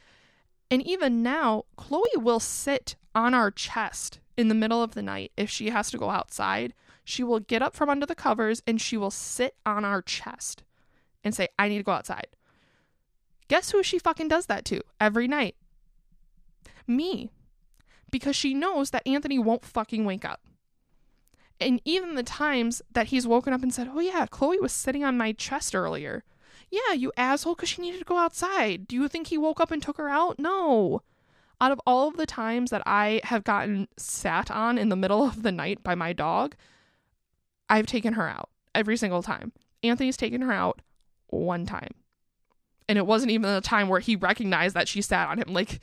And 0.72 0.86
even 0.86 1.24
now, 1.24 1.66
Chloe 1.78 2.10
will 2.16 2.40
sit 2.40 2.96
on 3.16 3.34
our 3.34 3.52
chest 3.52 4.20
in 4.38 4.48
the 4.48 4.56
middle 4.56 4.82
of 4.82 4.94
the 4.94 5.02
night 5.02 5.32
if 5.36 5.50
she 5.50 5.70
has 5.70 5.92
to 5.92 5.98
go 5.98 6.10
outside. 6.10 6.74
She 7.10 7.24
will 7.24 7.40
get 7.40 7.64
up 7.64 7.76
from 7.76 7.90
under 7.90 8.06
the 8.06 8.14
covers 8.14 8.62
and 8.68 8.80
she 8.80 8.96
will 8.96 9.10
sit 9.10 9.56
on 9.66 9.84
our 9.84 10.00
chest 10.00 10.62
and 11.24 11.34
say, 11.34 11.48
I 11.58 11.68
need 11.68 11.80
to 11.80 11.84
go 11.84 11.94
outside. 11.94 12.28
Guess 13.48 13.72
who 13.72 13.82
she 13.82 13.98
fucking 13.98 14.28
does 14.28 14.46
that 14.46 14.64
to 14.66 14.84
every 15.02 15.28
night? 15.28 15.56
Me. 16.86 17.32
Because 18.12 18.36
she 18.36 18.54
knows 18.54 18.92
that 18.92 19.08
Anthony 19.08 19.40
won't 19.40 19.66
fucking 19.66 20.06
wake 20.06 20.24
up. 20.24 20.42
And 21.60 21.82
even 21.84 22.14
the 22.14 22.22
times 22.22 22.80
that 22.92 23.08
he's 23.08 23.26
woken 23.26 23.54
up 23.54 23.64
and 23.64 23.74
said, 23.74 23.90
Oh, 23.92 24.00
yeah, 24.00 24.28
Chloe 24.28 24.60
was 24.60 24.72
sitting 24.72 25.04
on 25.04 25.18
my 25.18 25.32
chest 25.32 25.74
earlier. 25.74 26.24
Yeah, 26.70 26.94
you 26.94 27.12
asshole, 27.18 27.56
because 27.56 27.70
she 27.70 27.82
needed 27.82 27.98
to 27.98 28.06
go 28.06 28.18
outside. 28.18 28.88
Do 28.88 28.96
you 28.96 29.08
think 29.08 29.28
he 29.28 29.38
woke 29.40 29.60
up 29.60 29.72
and 29.72 29.82
took 29.82 29.98
her 29.98 30.10
out? 30.10 30.38
No. 30.38 31.02
Out 31.60 31.72
of 31.72 31.82
all 31.88 32.08
of 32.08 32.18
the 32.18 32.28
times 32.28 32.70
that 32.70 32.84
I 32.86 33.20
have 33.24 33.44
gotten 33.44 33.88
sat 33.98 34.52
on 34.52 34.78
in 34.78 34.90
the 34.90 34.96
middle 34.96 35.24
of 35.24 35.42
the 35.42 35.52
night 35.52 35.82
by 35.82 35.96
my 35.96 36.14
dog, 36.14 36.56
I've 37.70 37.86
taken 37.86 38.14
her 38.14 38.28
out 38.28 38.50
every 38.74 38.98
single 38.98 39.24
time. 39.24 39.52
Anthony's 39.84 40.18
taken 40.18 40.42
her 40.42 40.52
out 40.52 40.82
one 41.28 41.66
time. 41.66 41.92
And 42.88 42.98
it 42.98 43.06
wasn't 43.06 43.32
even 43.32 43.50
a 43.50 43.62
time 43.62 43.88
where 43.88 44.00
he 44.00 44.16
recognized 44.16 44.76
that 44.76 44.88
she 44.88 45.02
sat 45.02 45.30
on 45.30 45.38
him. 45.38 45.54
Like, 45.54 45.80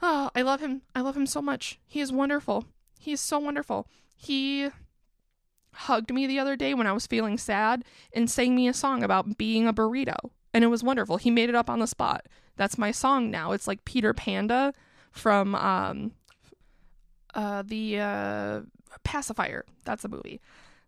oh, 0.00 0.30
I 0.34 0.42
love 0.42 0.60
him. 0.60 0.82
I 0.94 1.00
love 1.00 1.16
him 1.16 1.26
so 1.26 1.42
much. 1.42 1.80
He 1.86 2.00
is 2.00 2.12
wonderful. 2.12 2.66
He 2.98 3.12
is 3.12 3.20
so 3.20 3.38
wonderful. 3.38 3.88
He 4.16 4.70
hugged 5.74 6.12
me 6.12 6.26
the 6.26 6.38
other 6.38 6.54
day 6.54 6.74
when 6.74 6.86
I 6.86 6.92
was 6.92 7.06
feeling 7.06 7.38
sad 7.38 7.84
and 8.12 8.30
sang 8.30 8.54
me 8.54 8.68
a 8.68 8.74
song 8.74 9.02
about 9.02 9.38
being 9.38 9.66
a 9.66 9.72
burrito. 9.72 10.30
And 10.54 10.62
it 10.62 10.68
was 10.68 10.84
wonderful. 10.84 11.16
He 11.16 11.30
made 11.30 11.48
it 11.48 11.54
up 11.54 11.70
on 11.70 11.80
the 11.80 11.86
spot. 11.86 12.26
That's 12.56 12.78
my 12.78 12.90
song 12.90 13.30
now. 13.30 13.52
It's 13.52 13.66
like 13.66 13.84
Peter 13.84 14.12
Panda 14.12 14.74
from 15.10 15.54
um 15.54 16.12
uh 17.34 17.62
the 17.66 17.98
uh 17.98 18.60
pacifier. 19.02 19.64
That's 19.84 20.04
a 20.04 20.08
movie. 20.08 20.40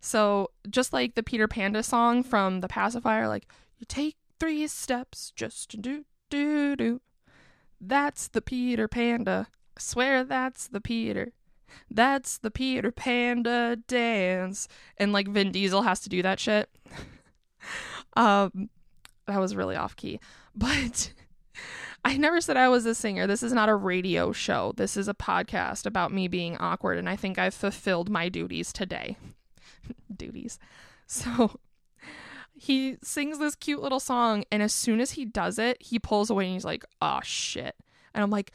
So 0.04 0.50
just 0.68 0.92
like 0.92 1.14
the 1.14 1.22
Peter 1.22 1.48
Panda 1.48 1.82
song 1.82 2.22
from 2.22 2.60
the 2.60 2.68
pacifier, 2.68 3.26
like 3.26 3.50
you 3.78 3.86
take 3.88 4.16
three 4.38 4.66
steps 4.66 5.32
just 5.34 5.70
to 5.70 5.78
do 5.78 6.04
do 6.28 6.76
do. 6.76 7.00
That's 7.80 8.28
the 8.28 8.42
Peter 8.42 8.86
Panda. 8.86 9.48
I 9.74 9.80
swear 9.80 10.22
that's 10.22 10.68
the 10.68 10.82
Peter. 10.82 11.32
That's 11.90 12.36
the 12.36 12.50
Peter 12.50 12.92
Panda 12.92 13.76
dance. 13.88 14.68
And 14.98 15.14
like 15.14 15.26
Vin 15.26 15.50
Diesel 15.50 15.80
has 15.80 16.00
to 16.00 16.10
do 16.10 16.20
that 16.20 16.38
shit. 16.38 16.68
um 18.14 18.68
that 19.26 19.40
was 19.40 19.56
really 19.56 19.74
off 19.74 19.96
key. 19.96 20.20
But 20.54 21.14
I 22.04 22.18
never 22.18 22.42
said 22.42 22.58
I 22.58 22.68
was 22.68 22.84
a 22.84 22.94
singer. 22.94 23.26
This 23.26 23.42
is 23.42 23.54
not 23.54 23.70
a 23.70 23.74
radio 23.74 24.32
show. 24.32 24.74
This 24.76 24.98
is 24.98 25.08
a 25.08 25.14
podcast 25.14 25.86
about 25.86 26.12
me 26.12 26.28
being 26.28 26.58
awkward 26.58 26.98
and 26.98 27.08
I 27.08 27.16
think 27.16 27.38
I've 27.38 27.54
fulfilled 27.54 28.10
my 28.10 28.28
duties 28.28 28.70
today. 28.70 29.16
duties. 30.16 30.58
So 31.06 31.58
he 32.54 32.96
sings 33.02 33.38
this 33.38 33.54
cute 33.54 33.82
little 33.82 34.00
song 34.00 34.44
and 34.50 34.62
as 34.62 34.72
soon 34.72 35.00
as 35.00 35.12
he 35.12 35.24
does 35.24 35.58
it, 35.58 35.80
he 35.80 35.98
pulls 35.98 36.30
away 36.30 36.44
and 36.44 36.54
he's 36.54 36.64
like, 36.64 36.84
"Oh 37.00 37.20
shit." 37.22 37.76
And 38.14 38.22
I'm 38.22 38.30
like, 38.30 38.52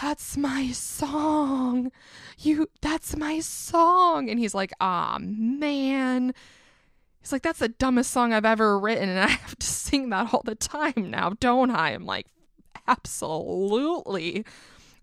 that's 0.00 0.38
my 0.38 0.70
song. 0.72 1.92
You, 2.38 2.70
that's 2.80 3.14
my 3.14 3.40
song. 3.40 4.30
And 4.30 4.38
he's 4.38 4.54
like, 4.54 4.72
ah, 4.80 5.18
man. 5.20 6.32
He's 7.20 7.30
like, 7.30 7.42
that's 7.42 7.58
the 7.58 7.68
dumbest 7.68 8.10
song 8.10 8.32
I've 8.32 8.46
ever 8.46 8.78
written. 8.78 9.10
And 9.10 9.20
I 9.20 9.26
have 9.28 9.58
to 9.58 9.66
sing 9.66 10.08
that 10.10 10.32
all 10.32 10.42
the 10.42 10.54
time 10.54 11.10
now, 11.10 11.34
don't 11.40 11.70
I? 11.70 11.90
I'm 11.90 12.06
like, 12.06 12.26
absolutely. 12.88 14.46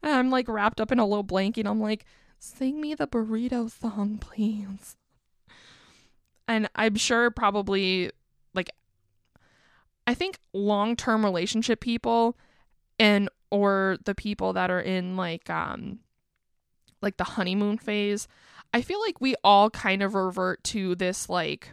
And 0.02 0.12
I'm 0.12 0.32
like 0.32 0.48
wrapped 0.48 0.82
up 0.82 0.92
in 0.92 0.98
a 0.98 1.06
little 1.06 1.24
blanket. 1.24 1.68
I'm 1.68 1.80
like, 1.80 2.06
sing 2.40 2.82
me 2.82 2.96
the 2.96 3.08
burrito 3.08 3.70
song, 3.70 4.18
please. 4.18 4.96
And 6.50 6.70
I'm 6.76 6.96
sure 6.96 7.32
probably 7.32 8.12
like, 8.54 8.70
I 10.06 10.14
think 10.14 10.38
long 10.52 10.98
term 10.98 11.24
relationship 11.24 11.80
people 11.80 12.38
and 13.00 13.30
or 13.52 13.98
the 14.04 14.16
people 14.16 14.54
that 14.54 14.70
are 14.70 14.82
in 14.82 15.16
like 15.16 15.50
um 15.50 16.00
like 17.02 17.18
the 17.18 17.24
honeymoon 17.24 17.78
phase 17.78 18.28
i 18.74 18.82
feel 18.82 19.00
like 19.00 19.20
we 19.22 19.34
all 19.44 19.72
kind 19.72 20.04
of 20.04 20.14
revert 20.14 20.64
to 20.64 20.94
this 20.96 21.30
like 21.30 21.72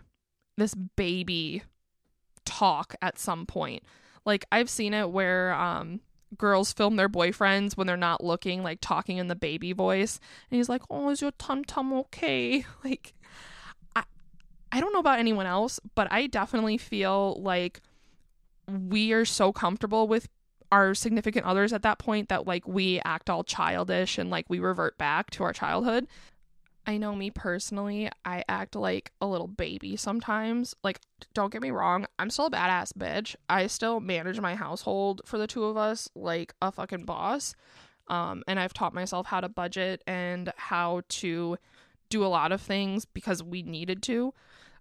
this 0.57 0.75
baby 0.75 1.63
talk 2.47 2.95
at 3.03 3.19
some 3.19 3.45
point. 3.45 3.83
Like 4.25 4.47
i've 4.51 4.71
seen 4.71 4.95
it 4.95 5.11
where 5.11 5.53
um 5.55 6.01
girls 6.39 6.73
film 6.73 6.97
their 6.97 7.09
boyfriends 7.09 7.77
when 7.77 7.87
they're 7.87 7.97
not 7.97 8.25
looking 8.25 8.63
like 8.63 8.79
talking 8.81 9.19
in 9.19 9.29
the 9.29 9.37
baby 9.37 9.73
voice. 9.73 10.19
And 10.51 10.57
he's 10.57 10.69
like 10.69 10.83
oh 10.89 11.11
is 11.11 11.21
your 11.21 11.33
tum 11.33 11.65
tum 11.65 11.93
okay? 11.93 12.65
Like 12.85 13.13
i 14.73 14.81
don't 14.81 14.93
know 14.93 15.01
about 15.01 15.19
anyone 15.19 15.47
else 15.47 15.81
but 15.95 16.11
i 16.11 16.27
definitely 16.27 16.79
feel 16.79 17.41
like 17.43 17.81
we 18.69 19.13
are 19.13 19.25
so 19.25 19.53
comfortable 19.53 20.09
with 20.09 20.29
our 20.73 20.95
significant 20.95 21.47
others 21.47 21.73
at 21.73 21.83
that 21.83 21.99
point 21.99 22.29
that 22.29 22.47
like 22.47 22.67
we 22.67 23.01
act 23.05 23.31
all 23.31 23.45
childish 23.45 24.19
and 24.19 24.31
like 24.31 24.47
we 24.49 24.59
revert 24.59 24.99
back 24.99 25.31
to 25.31 25.45
our 25.45 25.53
childhood. 25.53 26.07
I 26.89 26.99
know 26.99 27.17
me 27.17 27.31
personally, 27.31 28.09
I 28.25 28.45
act 28.49 28.77
like 28.77 29.11
a 29.21 29.27
little 29.27 29.49
baby 29.49 29.97
sometimes. 29.97 30.75
Like, 30.85 31.01
don't 31.35 31.53
get 31.53 31.61
me 31.61 31.73
wrong, 31.73 32.07
I'm 32.19 32.31
still 32.31 32.47
a 32.47 32.51
badass 32.51 32.93
bitch. 32.93 33.35
I 33.49 33.67
still 33.67 33.99
manage 33.99 34.39
my 34.41 34.55
household 34.55 35.21
for 35.25 35.37
the 35.37 35.49
two 35.49 35.65
of 35.65 35.77
us 35.77 36.09
like 36.15 36.55
a 36.63 36.71
fucking 36.71 37.05
boss. 37.05 37.57
Um, 38.09 38.45
and 38.47 38.61
I've 38.61 38.73
taught 38.73 38.95
myself 38.95 39.27
how 39.27 39.41
to 39.41 39.49
budget 39.49 40.03
and 40.07 40.53
how 40.57 41.03
to 41.09 41.57
do 42.09 42.25
a 42.25 42.29
lot 42.29 42.53
of 42.53 42.61
things 42.61 43.05
because 43.05 43.43
we 43.43 43.63
needed 43.63 44.03
to. 44.05 44.35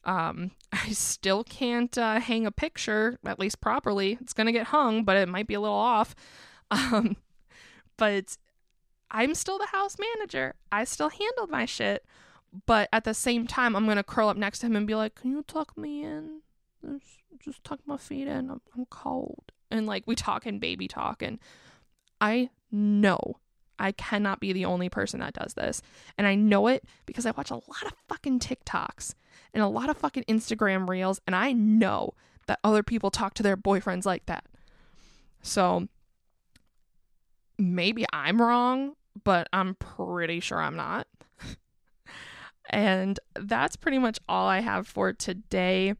Um, 0.03 0.51
I 0.71 0.89
still 0.89 1.43
can't 1.43 1.95
uh, 1.97 2.19
hang 2.19 2.45
a 2.45 2.51
picture, 2.51 3.19
at 3.25 3.39
least 3.39 3.61
properly. 3.61 4.17
It's 4.21 4.33
going 4.33 4.47
to 4.47 4.53
get 4.53 4.67
hung, 4.67 5.03
but 5.03 5.17
it 5.17 5.29
might 5.29 5.47
be 5.47 5.53
a 5.55 5.61
little 5.61 5.75
off. 5.75 6.15
Um, 6.71 7.17
but 7.95 8.37
I'm 9.11 9.35
still 9.35 9.59
the 9.59 9.67
house 9.67 9.97
manager. 9.99 10.55
I 10.71 10.83
still 10.83 11.09
handled 11.09 11.51
my 11.51 11.65
shit. 11.65 12.03
But 12.65 12.89
at 12.91 13.03
the 13.03 13.13
same 13.13 13.47
time, 13.47 13.75
I'm 13.75 13.85
going 13.85 13.97
to 13.97 14.03
curl 14.03 14.29
up 14.29 14.35
next 14.35 14.59
to 14.59 14.65
him 14.65 14.75
and 14.75 14.87
be 14.87 14.95
like, 14.95 15.15
Can 15.15 15.31
you 15.31 15.43
tuck 15.43 15.77
me 15.77 16.03
in? 16.03 16.41
Just, 17.39 17.63
tuck 17.63 17.79
my 17.85 17.97
feet 17.97 18.27
in. 18.27 18.49
I'm, 18.49 18.61
I'm 18.75 18.85
cold. 18.85 19.51
And 19.69 19.85
like 19.85 20.05
we 20.07 20.15
talk 20.15 20.47
in 20.47 20.59
baby 20.59 20.87
talk. 20.87 21.21
And 21.21 21.39
I 22.19 22.49
know 22.71 23.37
I 23.79 23.91
cannot 23.91 24.39
be 24.39 24.53
the 24.53 24.65
only 24.65 24.89
person 24.89 25.19
that 25.19 25.33
does 25.33 25.53
this. 25.53 25.81
And 26.17 26.27
I 26.27 26.35
know 26.35 26.67
it 26.67 26.83
because 27.05 27.25
I 27.25 27.31
watch 27.31 27.51
a 27.51 27.55
lot 27.55 27.83
of 27.85 27.93
fucking 28.07 28.39
TikToks 28.39 29.15
and 29.53 29.63
a 29.63 29.67
lot 29.67 29.89
of 29.89 29.97
fucking 29.97 30.25
Instagram 30.25 30.87
reels. 30.89 31.19
And 31.25 31.35
I 31.35 31.51
know 31.51 32.13
that 32.47 32.59
other 32.63 32.83
people 32.83 33.11
talk 33.11 33.33
to 33.35 33.43
their 33.43 33.57
boyfriends 33.57 34.05
like 34.05 34.25
that. 34.27 34.45
So 35.41 35.87
maybe 37.57 38.05
I'm 38.13 38.41
wrong, 38.41 38.93
but 39.23 39.47
I'm 39.53 39.75
pretty 39.75 40.39
sure 40.39 40.59
I'm 40.59 40.75
not. 40.75 41.07
and 42.69 43.19
that's 43.35 43.75
pretty 43.75 43.99
much 43.99 44.19
all 44.27 44.47
I 44.47 44.59
have 44.59 44.87
for 44.87 45.13
today. 45.13 45.95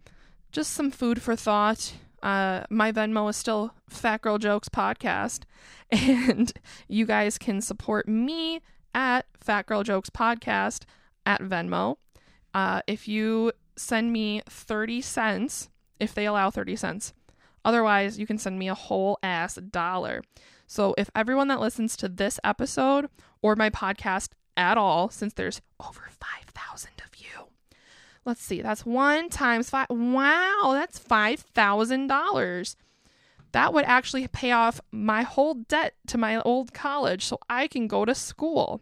Just 0.52 0.72
some 0.72 0.92
food 0.92 1.22
for 1.22 1.36
thought 1.36 1.94
uh, 2.24 2.64
my 2.70 2.92
Venmo 2.92 3.30
is 3.30 3.38
still 3.38 3.74
Fat 3.90 4.22
Girl 4.22 4.38
Jokes 4.38 4.70
Podcast, 4.70 5.44
and 5.92 6.52
you 6.88 7.06
guys 7.06 7.38
can 7.38 7.62
support 7.62 8.08
me 8.08 8.62
at 8.94 9.26
Fat 9.40 9.66
Girl 9.66 9.84
Jokes 9.84 10.10
Podcast 10.10 10.84
at 11.26 11.42
Venmo. 11.42 11.98
Uh, 12.54 12.82
if 12.88 13.08
you 13.08 13.52
send 13.76 14.14
me 14.14 14.42
30 14.50 15.02
cents, 15.02 15.70
if 16.00 16.14
they 16.14 16.26
allow 16.26 16.50
30 16.50 16.76
cents, 16.76 17.14
otherwise, 17.64 18.18
you 18.18 18.26
can 18.26 18.38
send 18.38 18.58
me 18.58 18.70
a 18.70 18.76
whole 18.76 19.18
ass 19.22 19.56
dollar. 19.56 20.22
So, 20.68 20.96
if 20.98 21.12
everyone 21.16 21.48
that 21.50 21.60
listens 21.60 21.96
to 21.98 22.10
this 22.10 22.40
episode 22.44 23.08
or 23.42 23.56
my 23.56 23.70
podcast 23.70 24.30
at 24.58 24.78
all, 24.78 25.10
since 25.10 25.34
there's 25.34 25.62
over 25.80 26.10
5,000 26.10 26.92
Let's 28.26 28.42
see. 28.44 28.62
That's 28.62 28.86
one 28.86 29.30
times 29.30 29.70
five. 29.70 29.88
Wow, 29.90 30.72
that's 30.74 30.98
five 31.00 31.40
thousand 31.42 32.08
dollars. 32.08 32.76
that 33.52 33.74
would 33.74 33.86
actually 33.86 34.28
pay 34.28 34.52
off 34.52 34.82
my 34.92 35.22
whole 35.24 35.54
debt 35.54 35.94
to 36.08 36.18
my 36.18 36.42
old 36.42 36.74
college 36.74 37.24
so 37.24 37.40
I 37.50 37.68
can 37.68 37.88
go 37.88 38.04
to 38.04 38.14
school. 38.14 38.82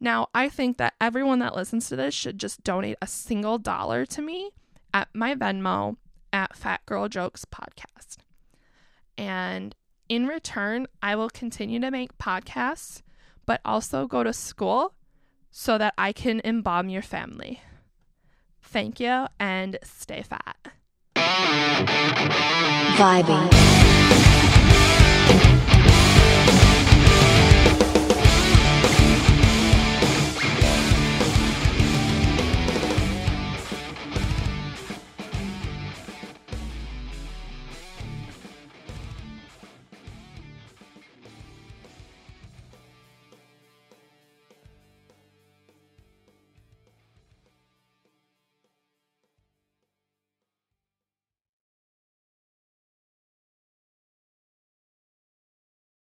Now, 0.00 0.28
I 0.34 0.48
think 0.48 0.78
that 0.78 0.94
everyone 1.02 1.40
that 1.40 1.54
listens 1.54 1.88
to 1.90 1.96
this 1.96 2.14
should 2.14 2.38
just 2.38 2.64
donate 2.64 2.96
a 3.02 3.06
single 3.06 3.58
dollar 3.58 4.06
to 4.06 4.22
me 4.22 4.52
at 4.94 5.08
my 5.12 5.34
Venmo 5.34 5.96
at 6.32 6.56
Fat 6.56 6.80
Girl 6.86 7.08
Jokes 7.08 7.44
Podcast. 7.44 8.16
And 9.18 9.76
in 10.08 10.26
return, 10.26 10.86
I 11.02 11.14
will 11.14 11.28
continue 11.28 11.78
to 11.80 11.90
make 11.90 12.16
podcasts, 12.16 13.02
but 13.44 13.60
also 13.66 14.06
go 14.06 14.24
to 14.24 14.32
school 14.32 14.94
so 15.50 15.76
that 15.76 15.92
I 15.98 16.12
can 16.14 16.40
embalm 16.42 16.88
your 16.88 17.02
family. 17.02 17.60
Thank 18.70 19.00
you 19.00 19.26
and 19.40 19.78
stay 19.82 20.22
fat. 20.22 20.56
Vibing. 22.96 23.50